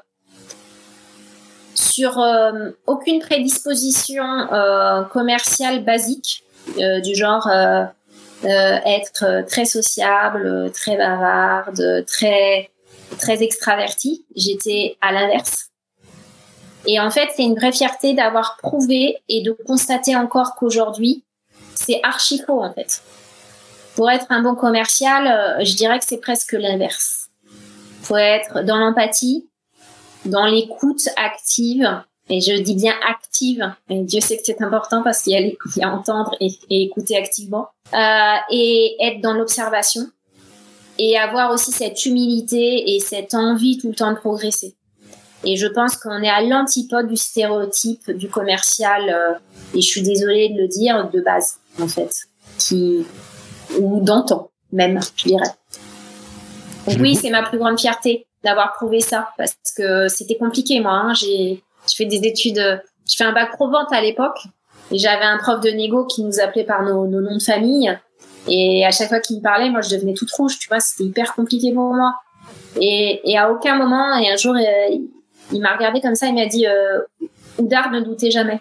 [1.74, 6.42] sur euh, aucune prédisposition euh, commerciale basique.
[6.76, 7.48] Du genre
[8.42, 12.70] être très sociable, très bavarde, très
[13.20, 14.26] très extravertie.
[14.34, 15.70] J'étais à l'inverse.
[16.86, 21.24] Et en fait, c'est une vraie fierté d'avoir prouvé et de constater encore qu'aujourd'hui,
[21.74, 23.00] c'est archi faux en fait.
[23.96, 27.28] Pour être un bon commercial, je dirais que c'est presque l'inverse.
[28.02, 29.48] Faut être dans l'empathie,
[30.26, 31.88] dans l'écoute active,
[32.28, 33.72] et je dis bien active.
[33.88, 35.32] Et Dieu sait que c'est important parce qu'il
[35.76, 37.68] y, a entendre et, écouter activement.
[37.94, 40.02] Euh, et être dans l'observation.
[40.98, 44.74] Et avoir aussi cette humilité et cette envie tout le temps de progresser.
[45.44, 49.38] Et je pense qu'on est à l'antipode du stéréotype du commercial, euh,
[49.74, 52.10] et je suis désolée de le dire, de base, en fait.
[52.58, 53.04] Qui,
[53.80, 55.50] ou d'antan, même, je dirais.
[56.86, 60.92] Donc oui, c'est ma plus grande fierté d'avoir prouvé ça, parce que c'était compliqué, moi.
[60.92, 61.14] Hein.
[61.14, 64.38] J'ai je fais des études, je fais un bac pro vente à l'époque
[64.90, 67.96] et j'avais un prof de négo qui nous appelait par nos, noms de famille
[68.48, 71.04] et à chaque fois qu'il me parlait, moi je devenais toute rouge, tu vois, c'était
[71.04, 72.14] hyper compliqué pour moi.
[72.80, 74.96] Et, et à aucun moment, et un jour, euh,
[75.52, 77.00] il m'a regardé comme ça, il m'a dit euh,
[77.58, 78.60] Oudard ne doutait jamais.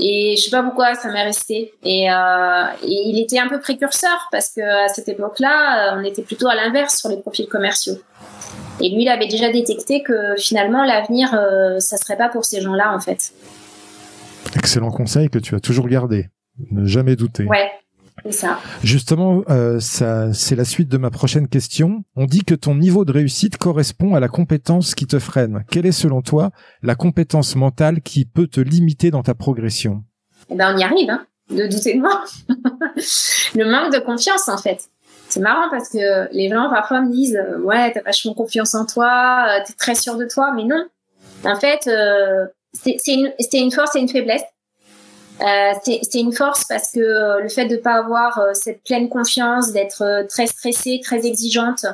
[0.00, 1.72] Et je sais pas pourquoi ça m'est resté.
[1.84, 6.22] Et, euh, et, il était un peu précurseur parce que à cette époque-là, on était
[6.22, 7.96] plutôt à l'inverse sur les profils commerciaux.
[8.80, 12.60] Et lui, il avait déjà détecté que finalement, l'avenir, euh, ça serait pas pour ces
[12.60, 13.32] gens-là, en fait.
[14.56, 16.28] Excellent conseil que tu as toujours gardé.
[16.70, 17.44] Ne jamais douter.
[17.44, 17.70] Ouais.
[18.24, 18.58] C'est ça.
[18.82, 22.04] Justement, euh, ça, c'est la suite de ma prochaine question.
[22.16, 25.64] On dit que ton niveau de réussite correspond à la compétence qui te freine.
[25.70, 26.50] Quelle est selon toi
[26.82, 30.04] la compétence mentale qui peut te limiter dans ta progression?
[30.50, 32.24] Eh ben, on y arrive, hein, de douter de moi.
[33.54, 34.88] le manque de confiance, en fait
[35.28, 38.86] c'est marrant parce que les gens parfois me disent euh, ouais t'as vachement confiance en
[38.86, 40.86] toi euh, t'es très sûr de toi mais non
[41.44, 44.42] en fait euh, c'est une, une force et une faiblesse
[45.40, 50.26] euh, c'est une force parce que le fait de pas avoir cette pleine confiance d'être
[50.28, 51.86] très stressée très exigeante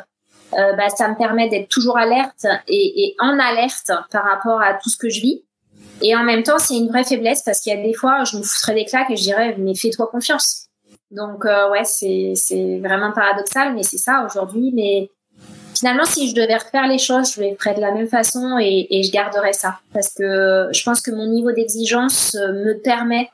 [0.52, 4.90] bah, ça me permet d'être toujours alerte et, et, en alerte par rapport à tout
[4.90, 5.44] ce que je vis
[6.02, 8.36] et en même temps c'est une vraie faiblesse parce qu'il y a des fois je
[8.36, 10.70] me foutrais des claques et je dirais mais fais-toi confiance
[11.10, 14.70] donc euh, ouais, c'est vraiment paradoxal, mais c'est ça aujourd'hui.
[14.74, 15.10] Mais
[15.80, 19.02] finalement, si je devais refaire les choses, je les ferais de la même façon et,
[19.02, 23.30] je garderais ça parce que je pense que mon niveau d'exigence euh, me permet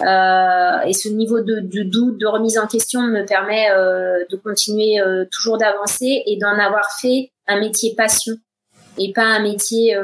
[0.00, 5.00] euh, et ce niveau de, doute, de remise en question me permet euh, de continuer
[5.30, 8.34] toujours d'avancer et d'en avoir fait un métier passion
[8.98, 9.96] et pas un métier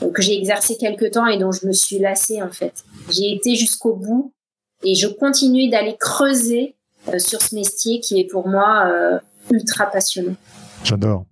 [0.00, 2.84] que j'ai exercé quelque temps et dont je me suis lassée en fait.
[3.10, 4.34] J'ai été jusqu'au bout
[4.84, 6.76] et je continue d'aller creuser
[7.16, 10.36] sur ce métier qui est pour moi ultra passionnant.
[10.84, 11.26] J'adore.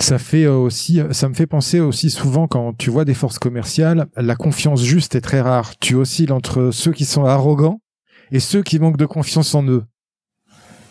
[0.00, 4.06] Ça fait aussi, ça me fait penser aussi souvent quand tu vois des forces commerciales,
[4.16, 5.76] la confiance juste est très rare.
[5.80, 7.80] Tu oscilles entre ceux qui sont arrogants
[8.30, 9.84] et ceux qui manquent de confiance en eux.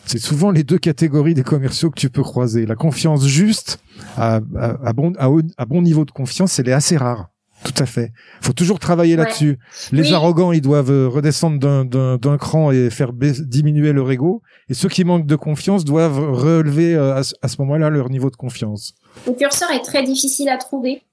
[0.05, 2.65] C'est souvent les deux catégories des commerciaux que tu peux croiser.
[2.65, 3.79] La confiance juste,
[4.15, 7.29] à, bon, à, bon niveau de confiance, elle est assez rare.
[7.64, 8.12] Tout à fait.
[8.41, 9.58] faut toujours travailler là-dessus.
[9.91, 14.41] Les arrogants, ils doivent euh, redescendre d'un cran et faire diminuer leur ego.
[14.70, 18.36] Et ceux qui manquent de confiance doivent relever euh, à, ce moment-là leur niveau de
[18.36, 18.93] confiance.
[19.26, 21.03] Le curseur est très difficile à trouver.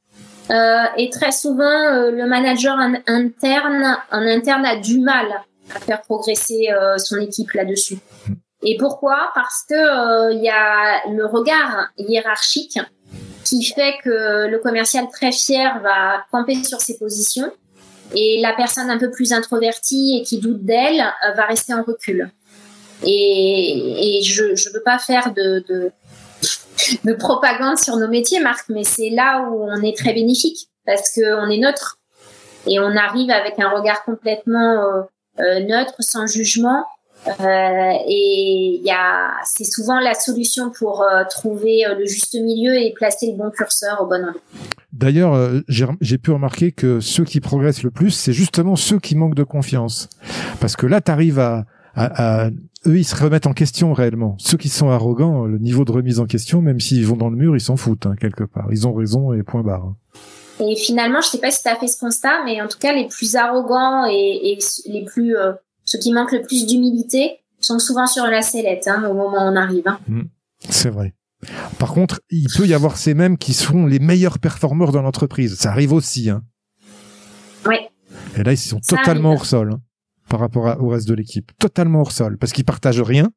[0.50, 2.76] Euh, et très souvent, euh, le manager
[3.06, 5.26] interne, en interne a du mal
[5.74, 6.68] à faire progresser
[6.98, 7.98] son équipe là-dessus.
[8.28, 8.34] Hmm.
[8.66, 9.30] Et pourquoi?
[9.34, 12.78] Parce que il y a le regard hiérarchique
[13.44, 17.52] qui fait que le commercial très fier va camper sur ses positions.
[18.14, 21.82] Et la personne un peu plus introvertie et qui doute d'elle euh, va rester en
[21.82, 22.30] recul.
[23.06, 25.64] Et, je ne veux pas faire de,
[27.04, 31.12] de, propagande sur nos métiers, Marc, mais c'est là où on est très bénéfique parce
[31.14, 31.98] qu'on est neutre.
[32.66, 35.02] Et on arrive avec un regard complètement euh,
[35.40, 36.84] euh, neutre, sans jugement,
[37.26, 42.74] et il y a, c'est souvent la solution pour euh, trouver euh, le juste milieu
[42.74, 44.40] et placer le bon curseur au bon endroit.
[44.92, 49.34] D'ailleurs, j'ai pu remarquer que ceux qui progressent le plus, c'est justement ceux qui manquent
[49.34, 50.08] de confiance.
[50.60, 51.64] Parce que là, tu arrives à,
[51.96, 52.50] à,
[52.86, 54.36] eux, ils se remettent en question réellement.
[54.38, 57.36] Ceux qui sont arrogants, le niveau de remise en question, même s'ils vont dans le
[57.36, 58.68] mur, ils s'en foutent hein, quelque part.
[58.70, 59.84] Ils ont raison et point barre.
[59.84, 59.96] Hein.
[60.60, 62.92] Et finalement, je sais pas si tu as fait ce constat, mais en tout cas,
[62.92, 65.34] les plus arrogants et, et les plus
[65.84, 69.52] ceux qui manquent le plus d'humilité sont souvent sur la sellette hein, au moment où
[69.52, 69.86] on arrive.
[69.88, 69.98] Hein.
[70.08, 70.22] Mm.
[70.68, 71.14] c'est vrai.
[71.78, 75.56] Par contre, il peut y avoir ces mêmes qui sont les meilleurs performeurs dans l'entreprise.
[75.56, 76.30] Ça arrive aussi.
[76.30, 76.42] Hein.
[77.66, 77.76] Oui.
[78.36, 79.80] Et là, ils sont totalement hors sol hein,
[80.28, 81.52] par rapport au reste de l'équipe.
[81.58, 82.38] Totalement hors sol.
[82.38, 83.30] Parce qu'ils partagent rien.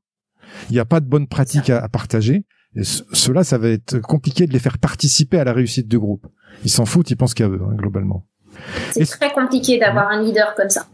[0.70, 2.46] Il n'y a pas de bonne pratique à, partager.
[2.76, 6.28] Et cela, ça va être compliqué de les faire participer à la réussite du groupe.
[6.64, 8.26] Ils s'en foutent, ils pensent qu'à eux, globalement.
[8.92, 10.88] C'est très compliqué d'avoir un leader comme ça.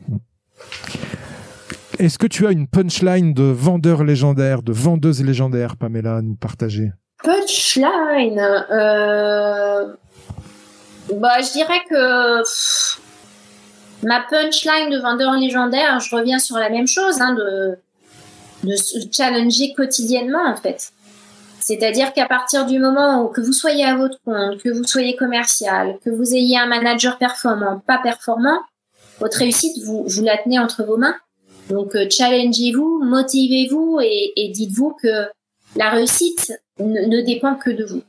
[2.04, 6.36] Est-ce que tu as une punchline de vendeur légendaire, de vendeuse légendaire, Pamela, à nous
[6.36, 6.92] partager?
[7.24, 8.42] Punchline
[8.72, 9.86] euh...
[11.14, 12.44] Bah, je dirais que
[14.06, 19.72] ma punchline de vendeur légendaire, je reviens sur la même chose, hein, de, se challenger
[19.74, 20.92] quotidiennement, en fait.
[21.62, 25.16] C'est-à-dire qu'à partir du moment où que vous soyez à votre compte, que vous soyez
[25.16, 28.60] commercial, que vous ayez un manager performant, pas performant,
[29.22, 31.16] votre réussite, vous la tenez entre vos mains.
[31.70, 35.28] Donc, euh, challengez-vous, motivez-vous et, dites-vous que
[35.76, 38.02] la réussite ne, dépend que de vous.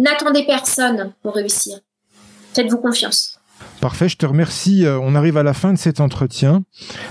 [0.00, 1.78] N'attendez personne pour réussir.
[2.54, 3.40] Faites-vous confiance.
[3.80, 4.84] Parfait, je te remercie.
[4.84, 6.64] Euh, on arrive à la fin de cet entretien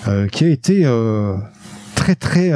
[0.08, 0.86] euh, qui a été
[1.96, 2.52] très très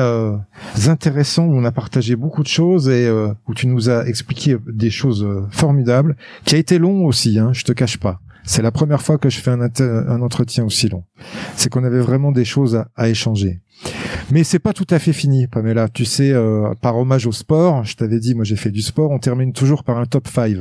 [0.87, 1.43] intéressant.
[1.43, 3.09] On a partagé beaucoup de choses et
[3.47, 6.15] où tu nous as expliqué des choses formidables.
[6.45, 8.21] Qui a été long aussi, hein, je te cache pas.
[8.43, 11.03] C'est la première fois que je fais un, entretien aussi long.
[11.55, 13.61] C'est qu'on avait vraiment des choses à, échanger.
[14.31, 15.89] Mais c'est pas tout à fait fini, Pamela.
[15.89, 19.11] Tu sais, euh, par hommage au sport, je t'avais dit, moi j'ai fait du sport,
[19.11, 20.57] on termine toujours par un top 5.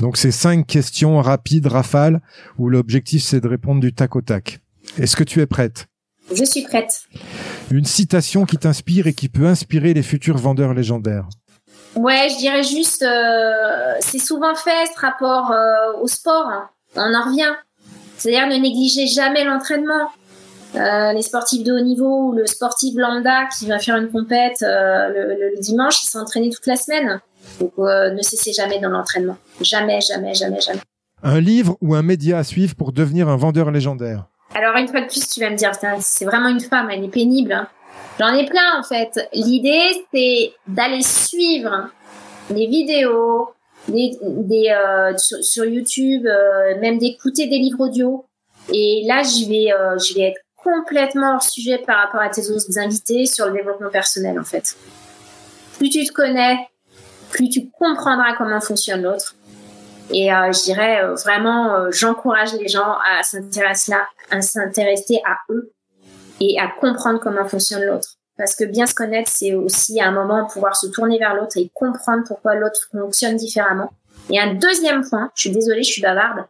[0.00, 2.20] Donc c'est cinq questions rapides, rafales,
[2.58, 4.60] où l'objectif c'est de répondre du tac au tac.
[4.98, 5.86] Est-ce que tu es prête?
[6.34, 7.02] Je suis prête.
[7.70, 11.28] Une citation qui t'inspire et qui peut inspirer les futurs vendeurs légendaires.
[11.94, 16.46] Ouais, je dirais juste, euh, c'est souvent fait ce rapport euh, au sport.
[16.48, 17.54] Hein on en revient.
[18.16, 20.10] C'est-à-dire ne négligez jamais l'entraînement.
[20.74, 24.62] Euh, les sportifs de haut niveau ou le sportif lambda qui va faire une compète
[24.62, 27.20] euh, le, dimanche, il s'est entraîné toute la semaine.
[27.60, 29.36] Donc euh, ne cessez jamais dans l'entraînement.
[29.60, 30.80] Jamais, jamais, jamais, jamais.
[31.22, 34.26] Un livre ou un média à suivre pour devenir un vendeur légendaire?
[34.54, 37.08] Alors une fois de plus, tu vas me dire, c'est vraiment une femme, elle est
[37.08, 37.52] pénible.
[37.52, 37.68] Hein.
[38.18, 39.28] J'en ai plein en fait.
[39.32, 41.88] L'idée, c'est d'aller suivre
[42.50, 43.48] les vidéos,
[43.88, 48.24] des, euh, sur, YouTube, euh, même d'écouter des livres audio.
[48.72, 52.50] Et là, je vais, euh, je vais être complètement hors sujet par rapport à tes
[52.50, 54.76] autres invités sur le développement personnel, en fait.
[55.78, 56.56] Plus tu te connais,
[57.30, 59.36] plus tu comprendras comment fonctionne l'autre.
[60.10, 63.92] Et je dirais vraiment, j'encourage les gens à s'intéresser
[64.30, 65.72] à s'intéresser à eux
[66.40, 68.15] et à comprendre comment fonctionne l'autre.
[68.36, 71.56] Parce que bien se connaître, c'est aussi à un moment pouvoir se tourner vers l'autre
[71.56, 73.92] et comprendre pourquoi l'autre fonctionne différemment.
[74.30, 76.44] Et un deuxième point, je suis désolée, je suis bavarde,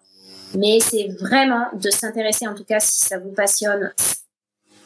[0.55, 3.93] mais c'est vraiment de s'intéresser, en tout cas si ça vous passionne,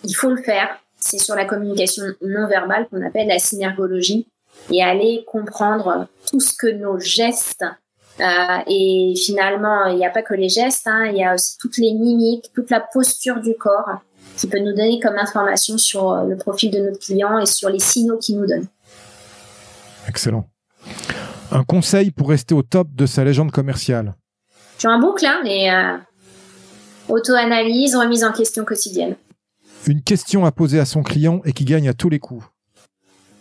[0.05, 0.68] il faut le faire.
[0.98, 4.26] C'est sur la communication non verbale qu'on appelle la synergologie
[4.70, 7.64] et aller comprendre tout ce que nos gestes
[8.66, 11.78] et finalement, il n'y a pas que les gestes, hein, il y a aussi toutes
[11.78, 13.88] les mimiques, toute la posture du corps
[14.41, 17.78] qui peut nous donner comme information sur le profil de notre client et sur les
[17.78, 18.66] signaux qu'il nous donne.
[20.09, 20.49] Excellent.
[21.53, 24.14] Un conseil pour rester au top de sa légende commerciale?
[24.78, 25.99] Je un boucle, hein, mais euh,
[27.09, 29.14] auto-analyse, remise en question quotidienne.
[29.86, 32.45] Une question à poser à son client et qui gagne à tous les coups.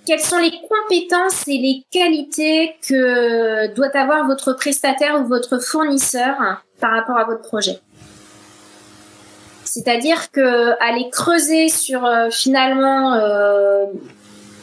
[0.05, 6.35] Quelles sont les compétences et les qualités que doit avoir votre prestataire ou votre fournisseur
[6.79, 7.79] par rapport à votre projet?
[9.71, 13.85] C'est-à-dire que aller creuser sur euh, finalement euh,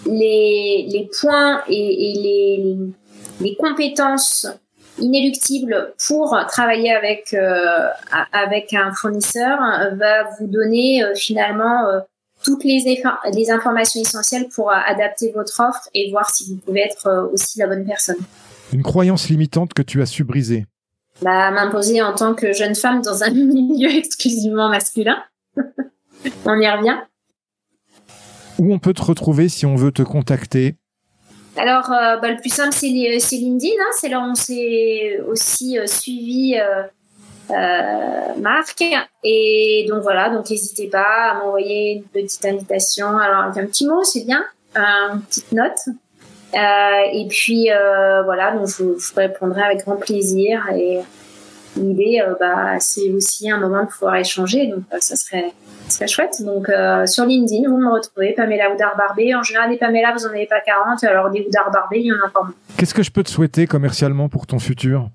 [0.05, 2.77] les, points et, les,
[3.41, 4.49] les, compétences
[4.99, 7.87] inéluctibles pour travailler avec euh,
[8.33, 9.61] avec un fournisseur
[9.93, 11.85] va vous donner finalement
[12.43, 13.01] toutes les,
[13.33, 17.69] les informations essentielles pour adapter votre offre et voir si vous pouvez être aussi la
[17.69, 18.17] bonne personne.
[18.73, 20.67] Une croyance limitante que tu as su briser
[21.23, 25.23] bah, M'imposer en tant que jeune femme dans un milieu exclusivement masculin.
[26.45, 26.99] On y revient.
[28.59, 30.77] Où on peut te retrouver si on veut te contacter?
[31.57, 33.73] Alors, euh, bah, le plus simple, c'est LinkedIn.
[33.81, 33.93] Hein.
[33.99, 36.57] c'est là où on s'est aussi euh, suivi
[37.51, 38.83] euh, Marc.
[39.25, 43.17] Et donc voilà, donc n'hésitez pas à m'envoyer une petite invitation.
[43.19, 44.45] Alors, avec un petit mot, c'est bien.
[44.75, 45.79] une petite note.
[46.57, 47.69] Et puis
[48.25, 50.67] voilà, donc je, je, répondrai avec grand plaisir.
[50.75, 51.01] Et
[51.77, 54.67] l'idée, bah, c'est aussi un moment de pouvoir échanger.
[54.67, 55.53] Donc ça serait
[55.89, 56.43] c'est chouette.
[56.43, 59.35] Donc, euh, sur LinkedIn, vous me retrouvez, Pamela Oudard Barbé.
[59.35, 61.05] En général, des Pamela, vous n'en avez pas 40.
[61.05, 62.55] Alors, des Oudard Barbé, il y en a encore moins.
[62.77, 65.09] Qu'est-ce que je peux te souhaiter commercialement pour ton futur?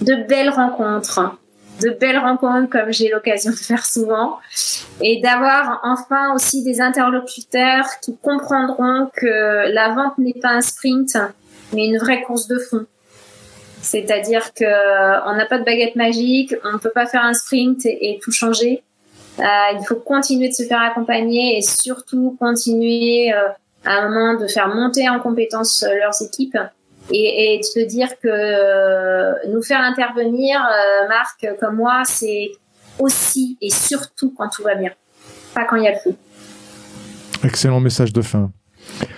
[0.00, 1.36] De belles rencontres.
[1.80, 4.38] De belles rencontres, comme j'ai l'occasion de faire souvent.
[5.00, 11.16] Et d'avoir enfin aussi des interlocuteurs qui comprendront que la vente n'est pas un sprint,
[11.72, 12.86] mais une vraie course de fond.
[13.80, 17.34] C'est-à-dire que euh, on n'a pas de baguette magique, on ne peut pas faire un
[17.34, 18.84] sprint et tout changer
[19.38, 19.42] euh,
[19.78, 23.48] il faut continuer de se faire accompagner et surtout continuer euh,
[23.84, 26.58] à un moment de faire monter en compétence leurs équipes
[27.12, 30.60] et, et de se dire que nous faire intervenir,
[31.08, 32.52] Marc, comme moi, c'est
[32.98, 34.90] aussi et surtout quand tout va bien,
[35.54, 36.14] pas quand il y a le feu.
[37.44, 38.50] Excellent message de fin.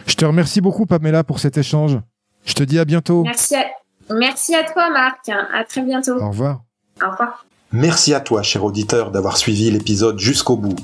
[0.07, 1.99] Je te remercie beaucoup, Pamela, pour cet échange.
[2.45, 3.23] Je te dis à bientôt.
[3.25, 3.65] Merci à,
[4.11, 5.29] merci à toi, Marc.
[5.29, 6.21] À très bientôt.
[6.21, 6.63] Au revoir.
[7.05, 7.47] Au revoir.
[7.73, 10.77] Merci à toi, cher auditeur, d'avoir suivi l'épisode jusqu'au bout.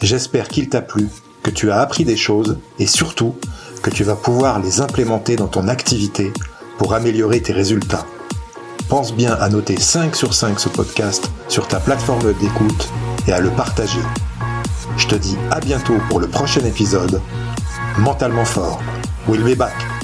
[0.00, 1.08] J'espère qu'il t'a plu,
[1.42, 3.36] que tu as appris des choses et surtout
[3.82, 6.32] que tu vas pouvoir les implémenter dans ton activité
[6.78, 8.06] pour améliorer tes résultats.
[8.88, 12.88] Pense bien à noter 5 sur 5 ce podcast sur ta plateforme d'écoute
[13.26, 14.00] et à le partager.
[14.96, 17.20] Je te dis à bientôt pour le prochain épisode.
[17.98, 18.80] Mentalement fort.
[19.28, 19.99] We'll be back.